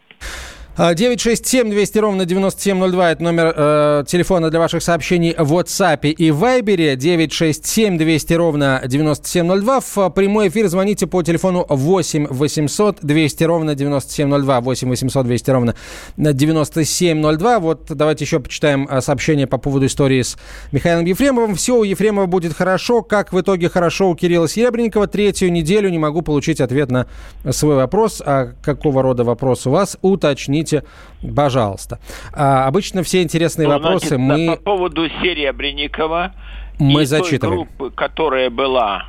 967 0.77 1.69
200 1.69 1.97
ровно 1.99 2.25
9702 2.25 3.11
это 3.11 3.21
номер 3.21 3.53
э, 3.53 4.03
телефона 4.07 4.49
для 4.49 4.59
ваших 4.59 4.81
сообщений 4.81 5.35
в 5.37 5.53
WhatsApp 5.53 6.07
и 6.07 6.29
Viber. 6.29 6.95
967 6.95 7.97
200 7.97 8.33
ровно 8.33 8.81
9702. 8.85 9.79
В 9.81 10.09
прямой 10.11 10.47
эфир 10.47 10.69
звоните 10.69 11.07
по 11.07 11.23
телефону 11.23 11.65
8 11.67 12.27
800 12.29 12.99
200 13.01 13.43
ровно 13.43 13.75
9702. 13.75 14.61
8 14.61 14.89
800 14.89 15.25
200 15.25 15.51
ровно 15.51 15.75
9702. 16.15 17.59
Вот 17.59 17.87
давайте 17.89 18.23
еще 18.23 18.39
почитаем 18.39 18.87
э, 18.89 19.01
сообщение 19.01 19.47
по 19.47 19.57
поводу 19.57 19.87
истории 19.87 20.21
с 20.21 20.37
Михаилом 20.71 21.03
Ефремовым. 21.03 21.55
Все 21.55 21.75
у 21.75 21.83
Ефремова 21.83 22.27
будет 22.27 22.53
хорошо. 22.53 23.01
Как 23.01 23.33
в 23.33 23.41
итоге 23.41 23.67
хорошо 23.67 24.09
у 24.09 24.15
Кирилла 24.15 24.47
Серебренникова. 24.47 25.07
Третью 25.07 25.51
неделю 25.51 25.89
не 25.89 25.99
могу 25.99 26.21
получить 26.21 26.61
ответ 26.61 26.91
на 26.91 27.07
свой 27.51 27.75
вопрос. 27.75 28.21
А 28.25 28.53
какого 28.63 29.01
рода 29.01 29.25
вопрос 29.25 29.67
у 29.67 29.71
вас? 29.71 29.97
Уточните 30.01 30.60
извините, 30.61 30.83
пожалуйста. 31.35 31.99
А, 32.33 32.67
обычно 32.67 33.03
все 33.03 33.21
интересные 33.21 33.67
ну, 33.67 33.75
вопросы 33.75 34.15
значит, 34.15 34.19
мы... 34.19 34.55
По 34.57 34.63
поводу 34.63 35.07
Серебренникова 35.21 36.33
мы 36.79 37.03
и 37.03 37.05
зачитываем. 37.05 37.39
той 37.39 37.67
группы, 37.77 37.95
которая 37.95 38.49
была 38.49 39.05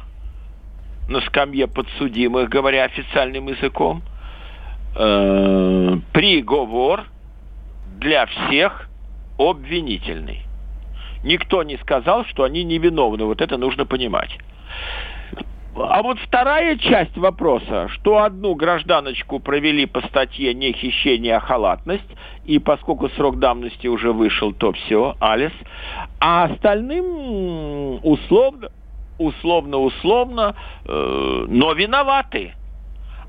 на 1.09 1.21
скамье 1.23 1.67
подсудимых, 1.67 2.49
говоря 2.49 2.85
официальным 2.85 3.49
языком, 3.49 4.03
э, 4.97 5.99
приговор 6.13 7.05
для 7.99 8.27
всех 8.27 8.89
обвинительный. 9.39 10.43
Никто 11.25 11.63
не 11.63 11.77
сказал, 11.79 12.25
что 12.27 12.43
они 12.45 12.65
невиновны. 12.65 13.25
Вот 13.25 13.41
это 13.41 13.57
нужно 13.57 13.87
понимать. 13.87 14.31
А 15.75 16.03
вот 16.03 16.19
вторая 16.19 16.77
часть 16.77 17.17
вопроса, 17.17 17.89
что 17.89 18.23
одну 18.23 18.55
гражданочку 18.55 19.41
провели 19.41 19.87
по 19.87 20.03
статье 20.03 20.53
не 20.53 20.73
хищение, 20.73 21.37
а 21.37 21.41
халатность, 21.41 22.09
и 22.45 22.59
поскольку 22.59 23.09
срок 23.11 23.39
давности 23.39 23.87
уже 23.87 24.13
вышел, 24.13 24.53
то 24.53 24.73
все, 24.73 25.17
Алис, 25.19 25.53
а 26.21 26.45
остальным 26.45 28.01
условно, 28.03 28.69
условно, 29.19 29.79
условно, 29.79 30.57
э, 30.85 31.45
но 31.49 31.73
виноваты. 31.73 32.55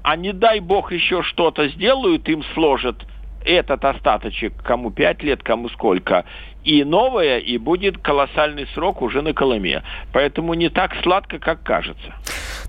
А 0.03 0.17
не 0.17 0.33
дай 0.33 0.59
бог 0.59 0.91
еще 0.91 1.23
что-то 1.23 1.69
сделают, 1.69 2.27
им 2.27 2.43
сложат 2.53 2.97
этот 3.45 3.85
остаточек, 3.85 4.53
кому 4.63 4.91
пять 4.91 5.23
лет, 5.23 5.43
кому 5.43 5.69
сколько, 5.69 6.25
и 6.63 6.83
новое, 6.83 7.39
и 7.39 7.57
будет 7.57 7.97
колоссальный 7.97 8.67
срок 8.73 9.01
уже 9.01 9.21
на 9.21 9.33
Колыме. 9.33 9.83
Поэтому 10.11 10.53
не 10.53 10.69
так 10.69 10.91
сладко, 11.03 11.39
как 11.39 11.63
кажется. 11.63 12.13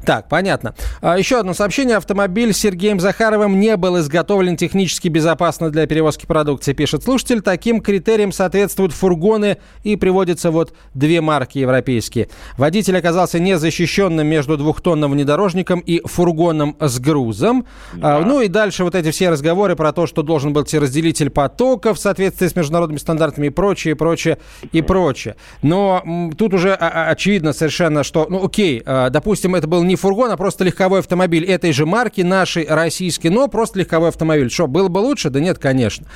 Так, 0.05 0.29
понятно. 0.29 0.75
А, 1.01 1.19
еще 1.19 1.39
одно 1.39 1.55
сообщение. 1.55 1.97
Автомобиль 1.97 2.53
с 2.53 2.59
Сергеем 2.59 3.01
Захаровым 3.01 3.59
не 3.59 3.77
был 3.77 3.99
изготовлен 3.99 4.57
технически 4.57 5.09
безопасно 5.09 5.71
для 5.71 5.87
перевозки 5.87 6.27
продукции, 6.27 6.75
пишет 6.75 7.05
слушатель. 7.05 7.41
Таким 7.41 7.81
критериям 7.81 8.33
соответствуют 8.33 8.93
фургоны 8.93 9.59
и 9.83 9.97
приводятся 9.97 10.51
вот 10.51 10.75
две 10.93 11.21
марки 11.21 11.59
европейские. 11.59 12.29
Водитель 12.59 12.99
оказался 12.99 13.39
незащищенным 13.39 14.27
между 14.27 14.57
двухтонным 14.57 15.13
внедорожником 15.13 15.81
и 15.81 16.07
фургоном 16.07 16.77
с 16.81 16.99
грузом. 16.99 17.67
А, 17.95 18.21
да. 18.21 18.27
ну 18.27 18.41
и 18.43 18.49
дальше 18.49 18.85
вот 18.85 18.95
эти 18.95 19.11
все 19.11 19.31
разговоры 19.31 19.75
про 19.77 19.93
то, 19.93 20.07
что 20.07 20.23
должен 20.23 20.53
быть 20.53 20.73
разделитель 20.75 21.31
потока 21.31 21.95
в 21.95 21.99
соответствии 21.99 22.47
с 22.47 22.57
международными 22.57 22.99
стандартами 22.99 23.47
и 23.47 23.51
прочее, 23.51 23.84
прочее 23.93 24.39
и 24.73 24.81
прочее. 24.81 25.37
Но 25.63 26.03
тут 26.39 26.55
уже 26.55 26.73
а, 26.73 27.11
очевидно 27.11 27.53
совершенно, 27.53 28.03
что, 28.03 28.27
ну 28.31 28.45
окей, 28.45 28.83
допустим, 28.85 29.55
это 29.55 29.69
был 29.69 29.83
не 29.85 29.97
фургон, 29.97 30.31
а 30.31 30.37
просто 30.37 30.65
легковой 30.65 31.01
автомобиль 31.01 31.45
этой 31.45 31.73
же 31.73 31.85
марки, 31.85 32.23
нашей 32.23 32.67
российский, 32.67 33.29
но 33.29 33.49
просто 33.49 33.81
легковой 33.81 34.09
автомобиль. 34.09 34.51
Что, 34.51 34.67
было 34.67 34.89
бы 34.89 34.99
лучше? 34.99 35.31
Да 35.31 35.41
нет, 35.41 35.59
конечно. 35.59 36.07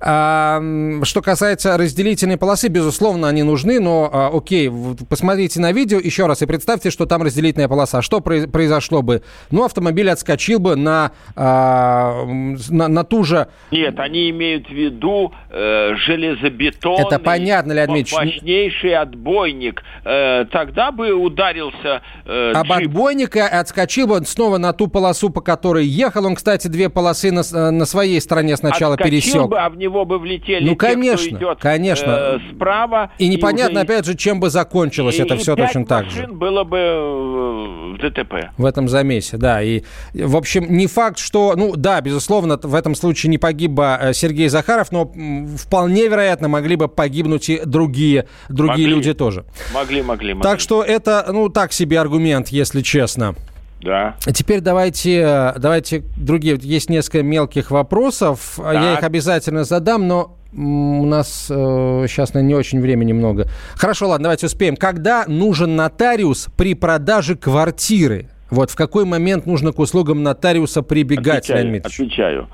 А, 0.00 0.60
что 1.02 1.22
касается 1.22 1.76
разделительной 1.76 2.36
полосы, 2.36 2.68
безусловно, 2.68 3.28
они 3.28 3.42
нужны, 3.42 3.80
но 3.80 4.08
а, 4.12 4.30
окей, 4.34 4.70
посмотрите 5.08 5.60
на 5.60 5.72
видео 5.72 5.98
еще 5.98 6.26
раз 6.26 6.42
и 6.42 6.46
представьте, 6.46 6.90
что 6.90 7.06
там 7.06 7.22
разделительная 7.22 7.68
полоса. 7.68 8.02
Что 8.02 8.20
произошло 8.20 9.02
бы? 9.02 9.22
Ну, 9.50 9.64
автомобиль 9.64 10.10
отскочил 10.10 10.58
бы 10.58 10.76
на, 10.76 11.12
а, 11.36 12.24
на, 12.24 12.88
на 12.88 13.04
ту 13.04 13.24
же... 13.24 13.48
Нет, 13.70 13.98
они 13.98 14.30
имеют 14.30 14.68
в 14.68 14.72
виду 14.72 15.32
э, 15.50 15.94
железобетонный... 15.96 17.06
Это 17.06 17.17
понятно, 17.18 17.72
Леонид 17.72 17.96
Ильич. 17.96 18.12
Мощнейший 18.12 18.96
отбойник. 18.96 19.82
Э, 20.04 20.44
тогда 20.50 20.90
бы 20.90 21.12
ударился 21.12 22.02
э, 22.24 22.52
Об 22.54 22.66
джип. 22.66 22.88
отбойник 22.88 23.28
Америка 23.28 23.60
отскочил 23.60 24.06
бы 24.06 24.24
снова 24.24 24.58
на 24.58 24.72
ту 24.72 24.88
полосу, 24.88 25.30
по 25.30 25.40
которой 25.40 25.86
ехал. 25.86 26.26
Он, 26.26 26.34
кстати, 26.34 26.68
две 26.68 26.88
полосы 26.88 27.30
на, 27.30 27.40
э, 27.40 27.70
на 27.70 27.84
своей 27.84 28.20
стороне 28.20 28.56
сначала 28.56 28.94
отскочил 28.94 29.10
пересек. 29.10 29.46
бы, 29.48 29.58
а 29.58 29.68
в 29.68 29.76
него 29.76 30.04
бы 30.04 30.18
влетели 30.18 30.68
ну, 30.68 30.76
конечно, 30.76 31.24
те, 31.24 31.36
кто 31.36 31.38
идет 31.38 31.58
конечно. 31.60 32.10
Э, 32.10 32.38
справа. 32.54 33.12
И 33.18 33.28
непонятно, 33.28 33.78
и 33.78 33.82
уже... 33.82 33.92
опять 33.92 34.06
же, 34.06 34.16
чем 34.16 34.40
бы 34.40 34.50
закончилось 34.50 35.16
и, 35.18 35.22
это 35.22 35.36
все 35.36 35.56
точно 35.56 35.84
так 35.84 36.10
же. 36.10 36.26
было 36.26 36.64
бы 36.64 36.78
э, 36.78 37.94
в 37.94 37.98
ДТП. 37.98 38.50
В 38.56 38.64
этом 38.64 38.88
замесе, 38.88 39.36
да. 39.36 39.62
И, 39.62 39.82
в 40.14 40.36
общем, 40.36 40.66
не 40.68 40.86
факт, 40.86 41.18
что... 41.18 41.54
Ну, 41.56 41.76
да, 41.76 42.00
безусловно, 42.00 42.58
в 42.62 42.74
этом 42.74 42.94
случае 42.94 43.30
не 43.30 43.38
погиб 43.38 43.72
бы 43.72 43.84
э, 44.00 44.12
Сергей 44.12 44.48
Захаров, 44.48 44.92
но 44.92 45.12
вполне 45.56 46.08
вероятно 46.08 46.48
могли 46.48 46.76
бы 46.76 46.88
погибнуть 46.88 47.07
и 47.48 47.64
другие, 47.64 48.26
другие 48.48 48.88
могли. 48.88 48.94
люди 48.94 49.14
тоже. 49.14 49.44
Могли, 49.72 50.02
могли, 50.02 50.34
могли. 50.34 50.42
Так 50.42 50.60
что 50.60 50.82
это, 50.82 51.26
ну, 51.28 51.48
так 51.48 51.72
себе 51.72 52.00
аргумент, 52.00 52.48
если 52.48 52.82
честно. 52.82 53.34
Да. 53.80 54.16
Теперь 54.32 54.60
давайте, 54.60 55.54
давайте 55.56 56.02
другие. 56.16 56.58
Есть 56.60 56.90
несколько 56.90 57.22
мелких 57.22 57.70
вопросов. 57.70 58.54
Так. 58.56 58.74
Я 58.74 58.94
их 58.94 59.02
обязательно 59.04 59.64
задам, 59.64 60.08
но 60.08 60.36
у 60.52 61.04
нас 61.04 61.46
э, 61.50 62.06
сейчас 62.08 62.32
наверное, 62.34 62.48
не 62.48 62.54
очень 62.54 62.80
времени 62.80 63.12
много. 63.12 63.48
Хорошо, 63.74 64.08
ладно, 64.08 64.24
давайте 64.24 64.46
успеем. 64.46 64.76
Когда 64.76 65.24
нужен 65.26 65.76
нотариус 65.76 66.48
при 66.56 66.74
продаже 66.74 67.36
квартиры? 67.36 68.30
Вот 68.50 68.70
в 68.70 68.76
какой 68.76 69.04
момент 69.04 69.44
нужно 69.44 69.72
к 69.72 69.78
услугам 69.78 70.22
нотариуса 70.22 70.82
прибегать, 70.82 71.44
Отвечаю. 71.44 71.64
Леонид 71.64 71.86
Отвечаю. 71.86 72.48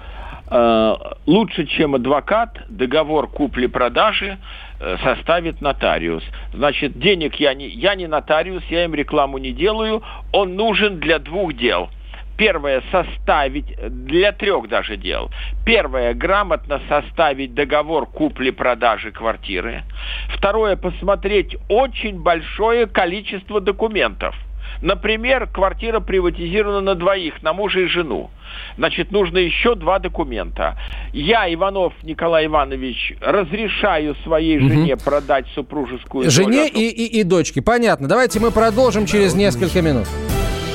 Э, 0.47 0.95
лучше, 1.27 1.67
чем 1.67 1.95
адвокат, 1.95 2.59
договор 2.69 3.29
купли-продажи 3.29 4.39
э, 4.79 4.97
составит 5.03 5.61
нотариус. 5.61 6.23
Значит, 6.53 6.99
денег 6.99 7.37
я 7.37 7.55
не, 7.55 7.69
я 7.69 7.95
не 7.95 8.07
нотариус, 8.07 8.63
я 8.69 8.85
им 8.85 8.95
рекламу 8.95 9.39
не 9.39 9.53
делаю. 9.53 10.03
Он 10.33 10.55
нужен 10.55 11.01
для 11.01 11.19
двух 11.19 11.55
дел. 11.55 11.89
Первое– 12.37 12.83
составить, 12.91 13.77
для 14.07 14.33
трех 14.33 14.69
даже 14.69 14.97
дел. 14.97 15.31
Первое– 15.65 16.15
грамотно 16.15 16.81
составить 16.89 17.55
договор 17.55 18.07
купли-продажи 18.07 19.13
квартиры. 19.13 19.85
Второе– 20.31 20.77
посмотреть 20.77 21.57
очень 21.69 22.21
большое 22.21 22.87
количество 22.87 23.61
документов– 23.61 24.35
Например, 24.83 25.47
квартира 25.47 26.01
приватизирована 26.01 26.81
на 26.81 26.95
двоих, 26.95 27.43
на 27.43 27.53
мужа 27.53 27.81
и 27.81 27.87
жену. 27.87 28.31
Значит, 28.77 29.11
нужно 29.13 29.39
еще 29.39 29.75
два 29.75 29.99
документа. 29.99 30.79
Я, 31.13 31.53
Иванов 31.53 31.93
Николай 32.03 32.47
Иванович, 32.47 33.15
разрешаю 33.21 34.17
своей 34.25 34.59
угу. 34.59 34.69
жене 34.69 34.97
продать 34.97 35.47
супружескую 35.55 36.31
Жене 36.31 36.71
долю. 36.71 36.73
И, 36.75 36.89
и, 36.89 37.21
и 37.21 37.23
дочке. 37.23 37.63
Понятно. 37.63 38.09
Давайте 38.09 38.41
мы 38.41 38.51
продолжим 38.51 39.07
через 39.07 39.35
несколько 39.35 39.83
минут. 39.83 40.07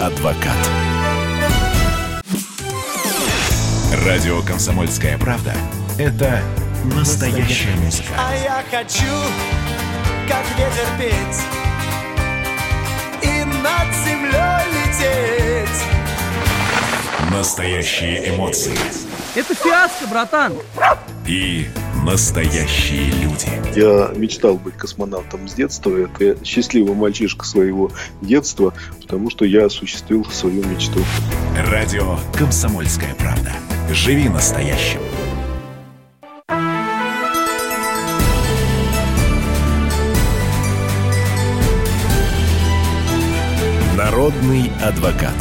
Адвокат. 0.02 0.56
Радио 4.06 4.42
«Комсомольская 4.42 5.18
правда»– 5.18 5.54
это 6.00 6.42
настоящая 6.96 7.76
музыка. 7.84 8.14
А 8.18 8.34
я 8.36 8.64
хочу, 8.72 9.06
как 10.28 10.46
ветер 10.58 10.88
петь 10.98 11.70
над 13.62 13.94
землей 14.06 14.64
лететь. 14.74 15.99
Настоящие 17.32 18.36
эмоции. 18.36 18.74
Это 19.36 19.54
фиаско, 19.54 20.08
братан. 20.08 20.54
И 21.28 21.68
настоящие 22.04 23.12
люди. 23.22 23.48
Я 23.76 24.12
мечтал 24.16 24.56
быть 24.56 24.76
космонавтом 24.76 25.48
с 25.48 25.54
детства. 25.54 25.96
Это 25.96 26.44
счастливый 26.44 26.96
мальчишка 26.96 27.46
своего 27.46 27.92
детства, 28.22 28.74
потому 29.00 29.30
что 29.30 29.46
я 29.46 29.68
осуществил 29.68 30.26
свою 30.26 30.66
мечту. 30.66 31.02
Радио 31.56 32.18
«Комсомольская 32.36 33.14
правда». 33.14 33.52
Живи 33.92 34.28
настоящим. 34.28 35.00
Народный 43.96 44.72
адвокат. 44.82 45.36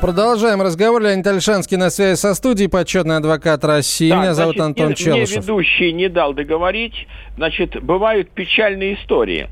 Продолжаем 0.00 0.60
разговор. 0.60 1.02
Леонид 1.02 1.26
Альшанский 1.26 1.76
на 1.76 1.90
связи 1.90 2.16
со 2.16 2.34
студией, 2.34 2.68
почетный 2.68 3.16
адвокат 3.16 3.64
России. 3.64 4.10
Да, 4.10 4.16
Меня 4.16 4.34
зовут 4.34 4.56
значит, 4.56 4.68
Антон 4.68 4.86
мне, 4.86 4.94
Челышев. 4.96 5.36
Мне 5.36 5.42
ведущий 5.42 5.92
не 5.92 6.08
дал 6.08 6.34
договорить. 6.34 7.06
Значит, 7.36 7.82
бывают 7.82 8.30
печальные 8.30 8.94
истории. 8.94 9.48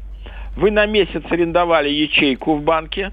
Вы 0.57 0.71
на 0.71 0.87
месяц 0.87 1.23
арендовали 1.31 1.91
ячейку 1.91 2.57
в 2.57 2.63
банке, 2.63 3.13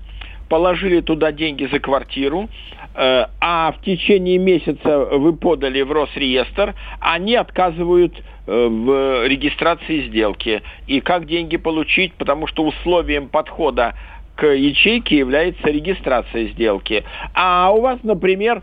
положили 0.49 1.01
туда 1.01 1.31
деньги 1.31 1.67
за 1.71 1.79
квартиру, 1.79 2.49
э, 2.95 3.25
а 3.41 3.71
в 3.73 3.83
течение 3.83 4.37
месяца 4.37 4.99
вы 4.99 5.33
подали 5.33 5.81
в 5.81 5.91
Росреестр, 5.91 6.73
они 7.01 7.35
отказывают 7.35 8.13
Э, 8.45 8.67
в 8.67 9.25
регистрации 9.25 10.01
сделки 10.09 10.63
и 10.85 10.99
как 10.99 11.27
деньги 11.27 11.55
получить, 11.55 12.13
потому 12.15 12.45
что 12.45 12.65
условием 12.65 13.29
подхода 13.29 13.93
к 14.35 14.45
ячейке 14.45 15.17
является 15.17 15.67
регистрация 15.67 16.47
сделки. 16.49 17.03
А 17.33 17.71
у 17.71 17.81
вас, 17.81 17.99
например, 18.03 18.61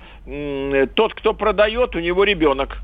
тот, 0.95 1.15
кто 1.15 1.35
продает, 1.35 1.95
у 1.97 2.01
него 2.01 2.25
ребенок. 2.25 2.79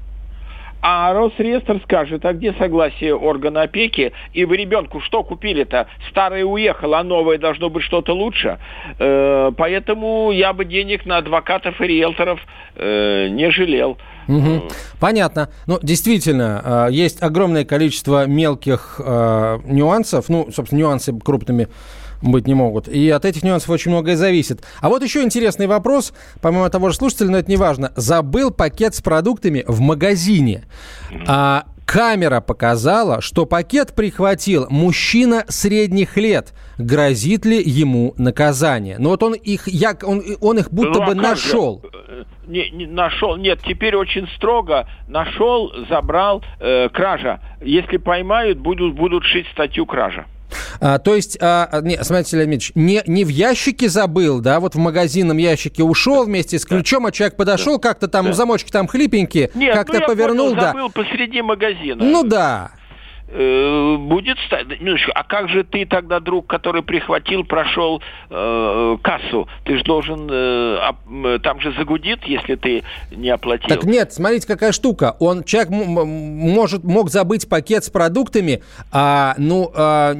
А 0.82 1.12
Росреестр 1.14 1.80
скажет, 1.82 2.24
а 2.24 2.32
где 2.32 2.52
согласие 2.52 3.14
органа 3.14 3.62
опеки? 3.62 4.12
И 4.34 4.44
вы 4.44 4.56
ребенку 4.56 5.00
что 5.00 5.24
купили-то? 5.24 5.88
Старое 6.10 6.44
уехало, 6.44 6.98
а 6.98 7.02
новое 7.02 7.38
должно 7.38 7.70
быть 7.70 7.82
что-то 7.82 8.12
лучше. 8.14 8.58
Э, 8.98 9.50
поэтому 9.56 10.30
я 10.30 10.52
бы 10.52 10.64
денег 10.64 11.04
на 11.06 11.16
адвокатов 11.16 11.80
и 11.80 11.86
риэлторов 11.86 12.38
э, 12.76 13.28
не 13.28 13.50
жалел. 13.50 13.98
Угу. 14.28 14.68
Понятно. 15.00 15.48
Ну, 15.66 15.78
действительно, 15.82 16.86
э, 16.88 16.92
есть 16.92 17.22
огромное 17.22 17.64
количество 17.64 18.26
мелких 18.26 19.00
э, 19.04 19.58
нюансов. 19.64 20.28
Ну, 20.28 20.52
собственно, 20.52 20.80
нюансы 20.80 21.18
крупными 21.18 21.68
быть 22.22 22.46
не 22.46 22.54
могут. 22.54 22.88
И 22.88 23.10
от 23.10 23.24
этих 23.24 23.42
нюансов 23.42 23.70
очень 23.70 23.90
многое 23.90 24.16
зависит. 24.16 24.62
А 24.80 24.88
вот 24.88 25.02
еще 25.02 25.22
интересный 25.22 25.66
вопрос, 25.66 26.12
помимо 26.40 26.68
того 26.70 26.90
же 26.90 26.96
слушателя, 26.96 27.30
но 27.30 27.38
это 27.38 27.50
не 27.50 27.56
важно. 27.56 27.92
Забыл 27.96 28.50
пакет 28.50 28.94
с 28.94 29.00
продуктами 29.00 29.64
в 29.66 29.80
магазине. 29.80 30.64
А 31.26 31.64
камера 31.86 32.40
показала, 32.40 33.22
что 33.22 33.46
пакет 33.46 33.94
прихватил 33.94 34.66
мужчина 34.68 35.44
средних 35.48 36.16
лет. 36.16 36.52
Грозит 36.76 37.46
ли 37.46 37.62
ему 37.62 38.12
наказание? 38.18 38.96
Но 38.98 39.10
вот 39.10 39.22
он 39.22 39.34
их, 39.34 39.68
як, 39.68 40.02
он, 40.06 40.22
он 40.40 40.58
их 40.58 40.70
будто 40.70 41.00
ну, 41.00 41.06
бы 41.06 41.12
а 41.12 41.14
нашел. 41.14 41.82
Не, 42.46 42.70
не, 42.70 42.86
нашел, 42.86 43.36
нет, 43.36 43.60
теперь 43.66 43.96
очень 43.96 44.28
строго. 44.36 44.88
Нашел, 45.08 45.72
забрал, 45.88 46.44
э, 46.60 46.88
кража. 46.90 47.40
Если 47.62 47.96
поймают, 47.96 48.58
будут, 48.58 48.94
будут 48.94 49.24
шить 49.24 49.46
статью 49.52 49.86
кража. 49.86 50.26
А, 50.80 50.98
то 50.98 51.14
есть, 51.14 51.38
а, 51.40 51.80
не, 51.82 52.02
смотрите, 52.02 52.38
Леонид 52.38 52.70
не, 52.74 53.02
не 53.06 53.24
в 53.24 53.28
ящике 53.28 53.88
забыл, 53.88 54.40
да, 54.40 54.60
вот 54.60 54.74
в 54.74 54.78
магазинном 54.78 55.36
ящике 55.36 55.82
ушел 55.82 56.24
вместе 56.24 56.58
с 56.58 56.64
ключом, 56.64 57.06
а 57.06 57.12
человек 57.12 57.36
подошел, 57.36 57.78
как-то 57.78 58.08
там 58.08 58.26
да. 58.26 58.32
замочки 58.32 58.70
там 58.70 58.86
хлипенькие, 58.86 59.48
как-то 59.48 60.00
ну, 60.00 60.06
повернул, 60.06 60.48
понял, 60.50 60.60
да. 60.60 60.72
забыл 60.72 60.90
посреди 60.90 61.42
магазина. 61.42 62.04
Ну 62.04 62.22
да. 62.22 62.70
Э, 63.28 63.96
будет 63.98 64.38
стать. 64.46 64.66
А 65.14 65.24
как 65.24 65.48
же 65.48 65.64
ты 65.64 65.84
тогда, 65.84 66.20
друг, 66.20 66.46
который 66.46 66.82
прихватил, 66.82 67.42
прошел 67.42 68.00
э, 68.30 68.96
кассу? 69.02 69.48
Ты 69.64 69.78
же 69.78 69.84
должен, 69.84 70.28
э, 70.30 70.92
э, 71.24 71.38
там 71.42 71.60
же 71.60 71.72
загудит, 71.72 72.22
если 72.24 72.54
ты 72.54 72.84
не 73.10 73.30
оплатил. 73.30 73.68
Так 73.68 73.82
нет, 73.82 74.12
смотрите, 74.12 74.46
какая 74.46 74.70
штука. 74.70 75.16
Он, 75.18 75.42
человек 75.42 75.70
может, 75.70 76.84
мог 76.84 77.10
забыть 77.10 77.48
пакет 77.48 77.84
с 77.84 77.90
продуктами, 77.90 78.62
а, 78.92 79.34
ну, 79.38 79.72
а, 79.74 80.12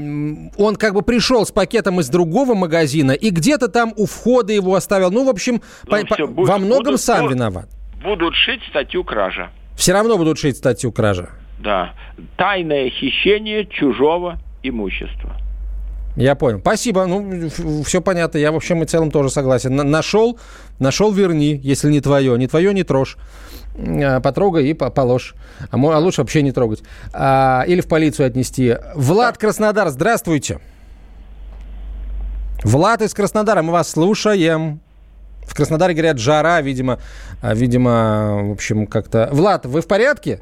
он 0.57 0.75
как 0.75 0.95
бы 0.95 1.03
пришел 1.03 1.47
с 1.47 1.53
пакетом 1.53 2.01
из 2.01 2.09
другого 2.09 2.55
магазина 2.55 3.13
и 3.13 3.31
где-то 3.31 3.69
там 3.69 3.93
у 3.97 4.07
входа 4.07 4.53
его 4.53 4.75
оставил. 4.75 5.13
Ну, 5.13 5.25
в 5.25 5.29
общем, 5.29 5.63
ну, 5.85 5.91
по, 5.91 6.15
все, 6.15 6.27
по, 6.27 6.43
во 6.43 6.59
многом 6.59 6.85
будут, 6.85 7.01
сам 7.01 7.29
виноват. 7.29 7.69
Будут 8.03 8.35
шить 8.35 8.63
статью 8.69 9.05
кража. 9.05 9.51
Все 9.77 9.93
равно 9.93 10.17
будут 10.17 10.39
шить 10.39 10.57
статью 10.57 10.91
кража. 10.91 11.31
Да. 11.59 11.95
Тайное 12.37 12.91
хищение 12.91 13.67
чужого 13.67 14.39
имущества. 14.63 15.37
Я 16.17 16.35
понял. 16.35 16.61
Спасибо. 16.61 17.07
Ну, 17.07 17.51
все 17.85 18.01
понятно. 18.01 18.39
Я, 18.39 18.51
в 18.51 18.57
общем 18.57 18.83
и 18.83 18.87
целом 18.87 19.11
тоже 19.11 19.29
согласен. 19.29 19.77
Нашел, 19.77 20.39
нашел, 20.79 21.13
верни, 21.13 21.61
если 21.63 21.91
не 21.91 22.01
твое. 22.01 22.39
Не 22.39 22.49
твое, 22.49 22.73
не 22.73 22.85
трожь. 22.85 23.19
А, 23.79 24.21
потрогай 24.21 24.67
и 24.67 24.75
положь. 24.75 25.35
А, 25.71 25.77
а 25.77 25.99
лучше 25.99 26.23
вообще 26.23 26.43
не 26.43 26.53
трогать. 26.53 26.83
А, 27.13 27.65
или 27.67 27.83
в 27.83 27.89
полицию 27.89 28.27
отнести. 28.27 28.77
Влад 28.95 29.37
Краснодар, 29.37 29.89
здравствуйте. 29.91 30.61
Влад 32.65 33.03
из 33.03 33.13
Краснодара, 33.13 33.63
мы 33.63 33.73
вас 33.73 33.91
слушаем. 33.91 34.81
В 35.47 35.55
Краснодаре 35.55 35.95
говорят 35.95 36.19
жара, 36.19 36.61
видимо, 36.63 36.99
а, 37.43 37.55
видимо, 37.55 38.43
в 38.43 38.53
общем, 38.53 38.87
как-то... 38.87 39.29
Влад, 39.31 39.67
вы 39.67 39.83
в 39.83 39.87
порядке? 39.87 40.41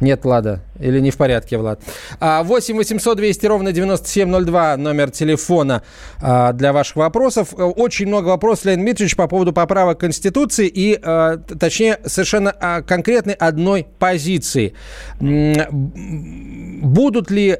Нет, 0.00 0.24
Влада. 0.24 0.62
Или 0.80 0.98
не 1.00 1.10
в 1.10 1.16
порядке, 1.16 1.58
Влад. 1.58 1.80
8 2.20 2.76
800 2.76 3.16
200 3.16 3.46
ровно 3.46 3.72
9702 3.72 4.76
номер 4.78 5.10
телефона 5.10 5.82
а, 6.22 6.52
для 6.52 6.72
ваших 6.72 6.96
вопросов. 6.96 7.48
Очень 7.54 8.06
много 8.06 8.28
вопросов, 8.28 8.64
Леонид 8.64 8.84
Дмитриевич, 8.84 9.16
по 9.16 9.28
поводу 9.28 9.52
поправок 9.52 10.00
Конституции 10.00 10.68
и, 10.68 10.98
а, 11.02 11.36
точнее, 11.36 11.98
совершенно 12.06 12.54
а, 12.58 12.80
конкретной 12.80 13.34
одной 13.34 13.86
позиции. 13.98 14.74
Будут 15.20 17.30
ли 17.30 17.58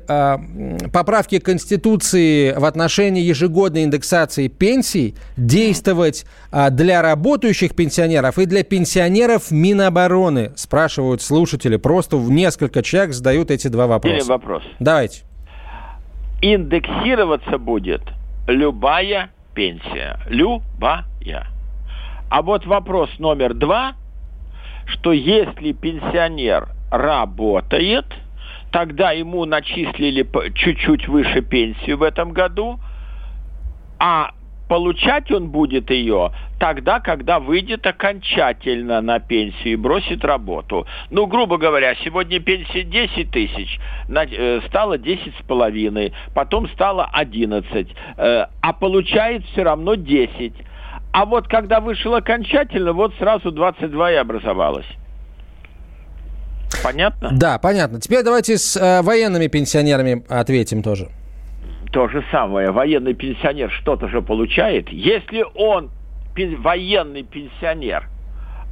поправки 0.92 1.38
Конституции 1.38 2.52
в 2.52 2.64
отношении 2.64 3.22
ежегодной 3.22 3.84
индексации 3.84 4.48
пенсий 4.48 5.14
действовать 5.36 6.24
для 6.70 7.02
работающих 7.02 7.74
пенсионеров 7.74 8.38
и 8.38 8.46
для 8.46 8.62
пенсионеров 8.62 9.50
Минобороны? 9.50 10.52
Спрашивают 10.56 11.20
слушатели. 11.20 11.76
Просто 11.76 12.16
в 12.16 12.29
несколько 12.30 12.82
человек 12.82 13.12
задают 13.12 13.50
эти 13.50 13.68
два 13.68 13.86
вопроса. 13.86 14.16
Или 14.16 14.24
вопрос. 14.24 14.62
Давайте. 14.78 15.24
Индексироваться 16.40 17.58
будет 17.58 18.02
любая 18.46 19.30
пенсия. 19.54 20.18
Любая. 20.28 21.04
А 22.30 22.42
вот 22.42 22.64
вопрос 22.64 23.10
номер 23.18 23.54
два, 23.54 23.94
что 24.86 25.12
если 25.12 25.72
пенсионер 25.72 26.68
работает, 26.90 28.06
тогда 28.72 29.10
ему 29.12 29.44
начислили 29.44 30.26
чуть-чуть 30.54 31.08
выше 31.08 31.42
пенсию 31.42 31.98
в 31.98 32.02
этом 32.02 32.32
году, 32.32 32.78
а 33.98 34.30
получать 34.68 35.30
он 35.30 35.50
будет 35.50 35.90
ее 35.90 36.32
тогда, 36.60 37.00
когда 37.00 37.40
выйдет 37.40 37.84
окончательно 37.86 39.00
на 39.00 39.18
пенсию 39.18 39.72
и 39.72 39.76
бросит 39.76 40.24
работу. 40.24 40.86
Ну, 41.08 41.26
грубо 41.26 41.56
говоря, 41.56 41.94
сегодня 42.04 42.38
пенсия 42.38 42.82
10 42.82 43.30
тысяч, 43.30 43.80
э, 44.08 44.60
стало 44.68 44.98
10 44.98 45.34
с 45.40 45.42
половиной, 45.46 46.12
потом 46.34 46.68
стало 46.68 47.08
11, 47.12 47.88
э, 48.16 48.46
а 48.60 48.72
получает 48.74 49.44
все 49.46 49.62
равно 49.62 49.94
10. 49.94 50.52
А 51.12 51.24
вот 51.24 51.48
когда 51.48 51.80
вышел 51.80 52.14
окончательно, 52.14 52.92
вот 52.92 53.14
сразу 53.18 53.50
22 53.50 54.12
и 54.12 54.16
образовалось. 54.16 54.86
Понятно? 56.84 57.30
Да, 57.32 57.58
понятно. 57.58 58.00
Теперь 58.00 58.22
давайте 58.22 58.58
с 58.58 58.76
э, 58.76 59.02
военными 59.02 59.46
пенсионерами 59.46 60.24
ответим 60.28 60.82
тоже. 60.82 61.08
То 61.90 62.06
же 62.08 62.22
самое. 62.30 62.70
Военный 62.70 63.14
пенсионер 63.14 63.70
что-то 63.70 64.08
же 64.08 64.20
получает. 64.22 64.90
Если 64.90 65.44
он 65.54 65.90
военный 66.36 67.22
пенсионер 67.22 68.08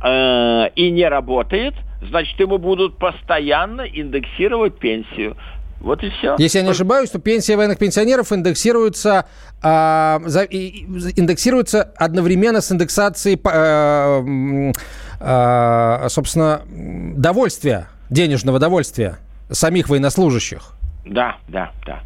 э, 0.02 0.70
и 0.74 0.90
не 0.90 1.08
работает, 1.08 1.74
значит, 2.02 2.38
ему 2.40 2.58
будут 2.58 2.98
постоянно 2.98 3.82
индексировать 3.82 4.78
пенсию. 4.78 5.36
Вот 5.80 6.02
и 6.02 6.10
все. 6.10 6.34
Если 6.38 6.58
я 6.58 6.64
не 6.64 6.70
ошибаюсь, 6.70 7.10
то 7.10 7.20
пенсия 7.20 7.56
военных 7.56 7.78
пенсионеров 7.78 8.32
индексируется, 8.32 9.26
э, 9.62 10.18
за, 10.24 10.42
и, 10.42 10.84
индексируется 11.16 11.92
одновременно 11.96 12.60
с 12.60 12.72
индексацией, 12.72 13.38
э, 13.44 14.72
э, 15.20 16.08
собственно, 16.08 16.62
довольствия, 16.66 17.88
денежного 18.10 18.58
довольствия 18.58 19.18
самих 19.50 19.88
военнослужащих. 19.88 20.74
Да, 21.06 21.36
да, 21.48 21.70
да. 21.86 22.00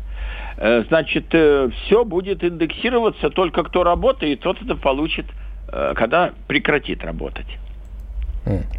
Э, 0.59 0.84
значит, 0.88 1.26
э, 1.32 1.70
все 1.74 2.05
будет 2.05 2.44
индексироваться, 2.44 3.30
только 3.30 3.64
кто 3.64 3.82
работает, 3.82 4.40
тот 4.40 4.61
это 4.62 4.76
получит, 4.76 5.26
когда 5.73 6.33
прекратит 6.47 7.03
работать. 7.03 7.47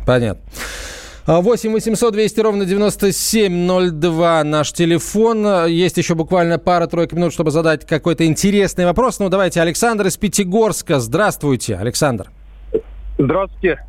Понятно. 0.06 0.42
8 1.26 1.72
800 1.72 2.14
200 2.14 2.40
ровно 2.42 2.66
9702 2.66 4.44
наш 4.44 4.74
телефон. 4.74 5.68
Есть 5.68 5.98
еще 5.98 6.16
буквально 6.16 6.60
пара-тройка 6.60 7.16
минут, 7.16 7.32
чтобы 7.32 7.52
задать 7.52 7.86
какой-то 7.88 8.26
интересный 8.26 8.86
вопрос. 8.86 9.20
Ну, 9.20 9.30
давайте, 9.30 9.62
Александр 9.62 10.08
из 10.08 10.18
Пятигорска. 10.18 11.00
Здравствуйте, 11.00 11.78
Александр. 11.78 12.30
Здравствуйте. 13.18 13.86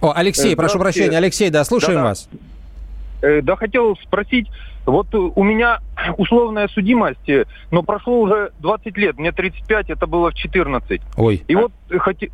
О, 0.00 0.12
Алексей, 0.14 0.54
прошу 0.54 0.78
прощения. 0.78 1.18
Алексей, 1.18 1.50
да, 1.50 1.64
слушаем 1.64 1.96
да, 1.96 2.02
да. 2.02 2.08
вас. 2.08 2.28
Да, 3.42 3.56
хотел 3.56 3.96
спросить, 3.96 4.46
вот 4.86 5.14
у 5.14 5.42
меня 5.42 5.80
условная 6.16 6.68
судимость, 6.68 7.28
э, 7.28 7.44
но 7.70 7.82
прошло 7.82 8.20
уже 8.20 8.52
20 8.60 8.96
лет, 8.96 9.18
мне 9.18 9.32
35, 9.32 9.90
это 9.90 10.06
было 10.06 10.30
в 10.30 10.34
14. 10.34 11.00
Ой. 11.16 11.42
И 11.46 11.54
вот 11.54 11.72
хотел... 11.98 12.30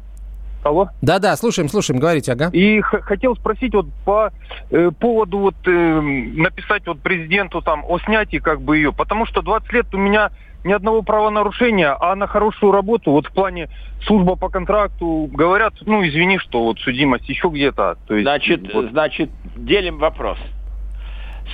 Алло? 0.63 0.89
Да-да, 1.01 1.37
слушаем, 1.37 1.69
слушаем, 1.69 2.01
говорите, 2.01 2.33
ага. 2.33 2.51
И 2.53 2.81
хотел 2.81 3.37
спросить 3.37 3.73
вот 3.73 3.87
по 4.05 4.33
э, 4.71 4.91
поводу 4.99 5.39
вот 5.39 5.55
э, 5.65 6.01
написать 6.01 6.85
вот 6.89 6.99
президенту 7.01 7.63
там 7.63 7.85
о 7.87 8.01
снятии 8.01 8.39
как 8.39 8.61
бы 8.63 8.77
ее, 8.77 8.93
потому 8.93 9.27
что 9.27 9.43
20 9.43 9.73
лет 9.73 9.95
у 9.95 9.99
меня 9.99 10.33
ни 10.65 10.73
одного 10.73 11.03
правонарушения, 11.03 11.97
а 11.99 12.17
на 12.17 12.27
хорошую 12.27 12.73
работу, 12.73 13.13
вот 13.13 13.29
в 13.29 13.33
плане 13.33 13.69
служба 14.05 14.35
по 14.35 14.49
контракту, 14.49 15.31
говорят, 15.33 15.75
ну, 15.83 16.05
извини, 16.05 16.39
что 16.39 16.65
вот 16.65 16.81
судимость 16.81 17.29
еще 17.29 17.49
где-то. 17.49 17.97
То 18.09 18.15
есть, 18.15 18.25
значит, 18.25 18.75
вот... 18.75 18.91
значит, 18.91 19.31
делим 19.57 19.99
вопрос 19.99 20.39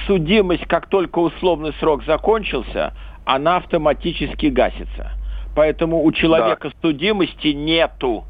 судимость, 0.07 0.67
как 0.67 0.87
только 0.87 1.19
условный 1.19 1.73
срок 1.75 2.05
закончился, 2.05 2.95
она 3.25 3.57
автоматически 3.57 4.47
гасится. 4.47 5.13
Поэтому 5.55 6.03
у 6.03 6.13
человека 6.13 6.69
да. 6.69 6.75
судимости 6.81 7.49
нету. 7.49 8.25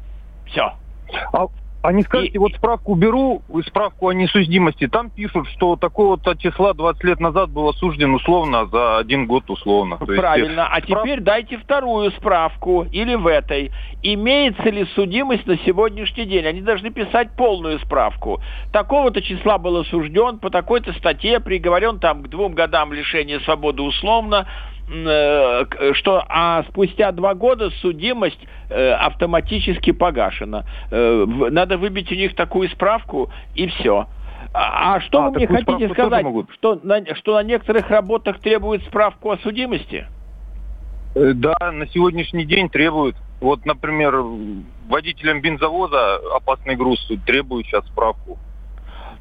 Все. 0.45 0.73
А, 1.31 1.47
а 1.83 1.91
не 1.91 2.03
скажете, 2.03 2.31
и, 2.31 2.37
вот 2.37 2.53
справку 2.53 2.95
беру, 2.95 3.41
справку 3.67 4.07
о 4.07 4.13
несудимости, 4.13 4.87
там 4.87 5.09
пишут, 5.09 5.49
что 5.49 5.75
такого-то 5.75 6.35
числа 6.35 6.73
20 6.73 7.03
лет 7.03 7.19
назад 7.19 7.49
был 7.49 7.67
осужден 7.67 8.13
условно 8.13 8.67
за 8.67 8.99
один 8.99 9.27
год 9.27 9.49
условно. 9.49 9.97
Правильно. 9.97 10.61
Есть, 10.61 10.71
а 10.71 10.81
справ... 10.81 11.03
теперь 11.03 11.19
дайте 11.19 11.57
вторую 11.57 12.11
справку 12.11 12.87
или 12.89 13.15
в 13.15 13.27
этой. 13.27 13.71
Имеется 14.01 14.69
ли 14.69 14.85
судимость 14.95 15.45
на 15.45 15.57
сегодняшний 15.57 16.23
день? 16.23 16.45
Они 16.45 16.61
должны 16.61 16.89
писать 16.89 17.35
полную 17.35 17.79
справку. 17.79 18.41
Такого-то 18.71 19.21
числа 19.21 19.57
был 19.57 19.75
осужден, 19.75 20.39
по 20.39 20.49
такой-то 20.49 20.93
статье 20.93 21.41
приговорен 21.41 21.99
там 21.99 22.23
к 22.23 22.29
двум 22.29 22.53
годам 22.53 22.93
лишения 22.93 23.41
свободы 23.41 23.81
условно, 23.81 24.47
что 24.87 26.23
а 26.27 26.63
спустя 26.69 27.11
два 27.11 27.33
года 27.33 27.69
судимость 27.81 28.39
э, 28.69 28.91
автоматически 28.91 29.91
погашена. 29.91 30.65
Э, 30.91 31.25
надо 31.25 31.77
выбить 31.77 32.11
у 32.11 32.15
них 32.15 32.35
такую 32.35 32.69
справку 32.69 33.31
и 33.55 33.67
все. 33.67 34.07
А, 34.53 34.95
а 34.95 35.01
что 35.01 35.23
а, 35.23 35.29
вы 35.29 35.37
мне 35.37 35.47
хотите 35.47 35.89
сказать, 35.89 36.25
что 36.53 36.79
на, 36.83 37.15
что 37.15 37.35
на 37.35 37.43
некоторых 37.43 37.89
работах 37.89 38.39
требуют 38.39 38.83
справку 38.83 39.31
о 39.31 39.37
судимости? 39.37 40.05
Да, 41.15 41.55
на 41.71 41.87
сегодняшний 41.87 42.45
день 42.45 42.69
требуют. 42.69 43.15
Вот, 43.39 43.65
например, 43.65 44.23
водителям 44.87 45.41
бензовоза 45.41 46.19
опасный 46.35 46.75
груз 46.75 47.11
требуют 47.25 47.67
сейчас 47.67 47.85
справку. 47.87 48.37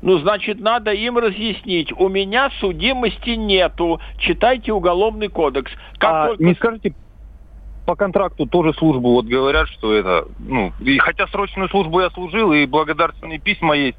Ну, 0.02 0.18
значит, 0.18 0.60
надо 0.60 0.92
им 0.92 1.16
разъяснить. 1.16 1.92
У 1.96 2.08
меня 2.08 2.50
судимости 2.60 3.30
нету. 3.30 4.00
Читайте 4.18 4.72
уголовный 4.72 5.28
кодекс. 5.28 5.70
Как 5.98 6.10
а 6.10 6.26
только... 6.28 6.44
не 6.44 6.54
скажете, 6.54 6.94
по 7.86 7.94
контракту 7.94 8.46
тоже 8.46 8.74
службу 8.74 9.12
вот 9.12 9.26
говорят, 9.26 9.68
что 9.68 9.94
это, 9.94 10.26
ну, 10.40 10.72
и 10.80 10.98
хотя 10.98 11.26
срочную 11.28 11.68
службу 11.68 12.00
я 12.00 12.10
служил, 12.10 12.52
и 12.52 12.66
благодарственные 12.66 13.38
письма 13.38 13.76
есть, 13.76 13.98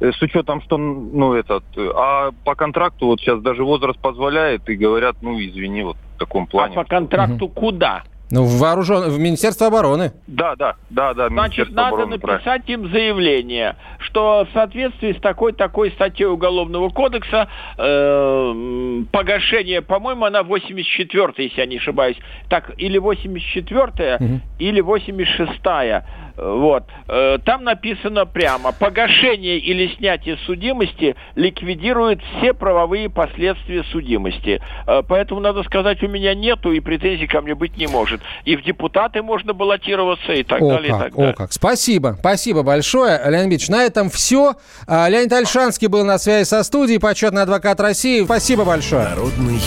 э, 0.00 0.12
с 0.12 0.22
учетом, 0.22 0.62
что, 0.62 0.76
ну, 0.78 1.34
этот, 1.34 1.64
а 1.76 2.30
по 2.44 2.54
контракту 2.54 3.06
вот 3.06 3.20
сейчас 3.20 3.40
даже 3.40 3.64
возраст 3.64 3.98
позволяет, 3.98 4.68
и 4.68 4.76
говорят, 4.76 5.16
ну, 5.20 5.38
извини, 5.38 5.82
вот 5.82 5.96
в 6.16 6.18
таком 6.18 6.46
плане. 6.46 6.74
А 6.74 6.82
по 6.82 6.88
контракту 6.88 7.46
угу. 7.46 7.54
куда? 7.54 8.02
Ну, 8.30 8.44
в 8.44 8.58
вооружен... 8.58 9.10
в 9.10 9.18
Министерство 9.18 9.68
обороны. 9.68 10.12
Да, 10.26 10.54
да, 10.56 10.76
да, 10.90 11.14
да. 11.14 11.28
Значит, 11.28 11.70
надо 11.70 11.88
обороны, 11.88 12.16
написать 12.16 12.64
правильно. 12.64 12.86
им 12.86 12.92
заявление, 12.92 13.76
что 14.00 14.46
в 14.48 14.52
соответствии 14.52 15.12
с 15.12 15.20
такой-такой 15.20 15.90
статьей 15.92 16.26
Уголовного 16.26 16.90
кодекса 16.90 17.48
э, 17.78 19.02
погашение, 19.10 19.80
по-моему, 19.82 20.26
она 20.26 20.42
84 20.42 21.32
если 21.38 21.60
я 21.60 21.66
не 21.66 21.76
ошибаюсь, 21.76 22.16
так, 22.48 22.72
или 22.76 23.00
84-я, 23.00 24.16
угу. 24.16 24.40
или 24.58 24.82
86-я 24.82 26.04
вот. 26.38 26.84
Э, 27.08 27.38
там 27.44 27.64
написано 27.64 28.24
прямо, 28.24 28.72
погашение 28.72 29.58
или 29.58 29.94
снятие 29.96 30.38
судимости 30.46 31.16
ликвидирует 31.34 32.20
все 32.22 32.54
правовые 32.54 33.10
последствия 33.10 33.84
судимости. 33.84 34.60
Э, 34.86 35.02
поэтому, 35.06 35.40
надо 35.40 35.62
сказать, 35.64 36.02
у 36.02 36.08
меня 36.08 36.34
нету 36.34 36.72
и 36.72 36.80
претензий 36.80 37.26
ко 37.26 37.40
мне 37.40 37.54
быть 37.54 37.76
не 37.76 37.86
может. 37.86 38.20
И 38.44 38.56
в 38.56 38.62
депутаты 38.62 39.22
можно 39.22 39.52
баллотироваться 39.52 40.32
и 40.32 40.42
так 40.42 40.62
о 40.62 40.68
далее. 40.68 40.90
Как, 40.92 41.00
и 41.00 41.02
так 41.04 41.14
далее. 41.14 41.32
О 41.32 41.34
как. 41.34 41.52
Спасибо. 41.52 42.16
Спасибо 42.18 42.62
большое, 42.62 43.20
Леонид 43.26 43.58
Ильич. 43.58 43.68
На 43.68 43.84
этом 43.84 44.08
все. 44.10 44.54
А, 44.86 45.08
Леонид 45.08 45.32
Альшанский 45.32 45.88
был 45.88 46.04
на 46.04 46.18
связи 46.18 46.46
со 46.46 46.62
студией, 46.62 47.00
почетный 47.00 47.42
адвокат 47.42 47.80
России. 47.80 48.24
Спасибо 48.24 48.64
большое. 48.64 49.08
Народный 49.08 49.60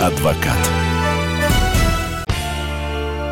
адвокат. 0.00 0.89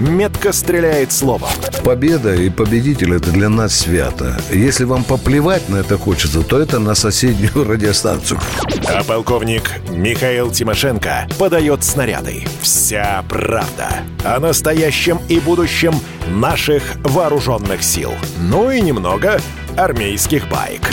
метко 0.00 0.52
стреляет 0.52 1.12
словом. 1.12 1.50
Победа 1.84 2.34
и 2.34 2.50
победитель– 2.50 3.14
это 3.16 3.30
для 3.30 3.48
нас 3.48 3.74
свято. 3.74 4.40
Если 4.50 4.84
вам 4.84 5.04
поплевать 5.04 5.68
на 5.68 5.76
это 5.76 5.98
хочется, 5.98 6.42
то 6.42 6.58
это 6.58 6.78
на 6.78 6.94
соседнюю 6.94 7.64
радиостанцию. 7.68 8.40
А 8.86 9.02
полковник 9.04 9.70
Михаил 9.90 10.50
Тимошенко 10.50 11.28
подает 11.38 11.84
снаряды. 11.84 12.44
Вся 12.60 13.24
правда 13.28 13.88
о 14.24 14.38
настоящем 14.40 15.18
и 15.28 15.40
будущем 15.40 15.94
наших 16.28 16.82
вооруженных 17.04 17.82
сил. 17.82 18.12
Ну 18.40 18.70
и 18.70 18.80
немного 18.80 19.40
армейских 19.76 20.48
байк. 20.48 20.90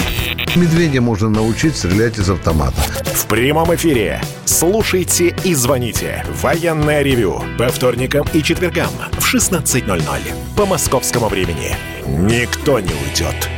Медведя 0.56 1.02
можно 1.02 1.30
научить 1.30 1.76
стрелять 1.76 2.18
из 2.18 2.30
автомата. 2.30 2.82
В 3.04 3.26
прямом 3.26 3.74
эфире. 3.76 4.22
Слушайте 4.46 5.36
и 5.44 5.54
звоните. 5.54 6.24
Военное 6.42 7.02
ревю. 7.02 7.42
По 7.58 7.68
вторникам 7.70 8.28
и 8.34 8.42
четвергам 8.42 8.90
в 9.14 9.34
16.00. 9.34 10.56
По 10.56 10.66
московскому 10.66 11.28
времени. 11.28 11.76
Никто 12.06 12.80
не 12.80 12.94
уйдет 12.94 13.50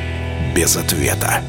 без 0.55 0.75
ответа. 0.75 1.41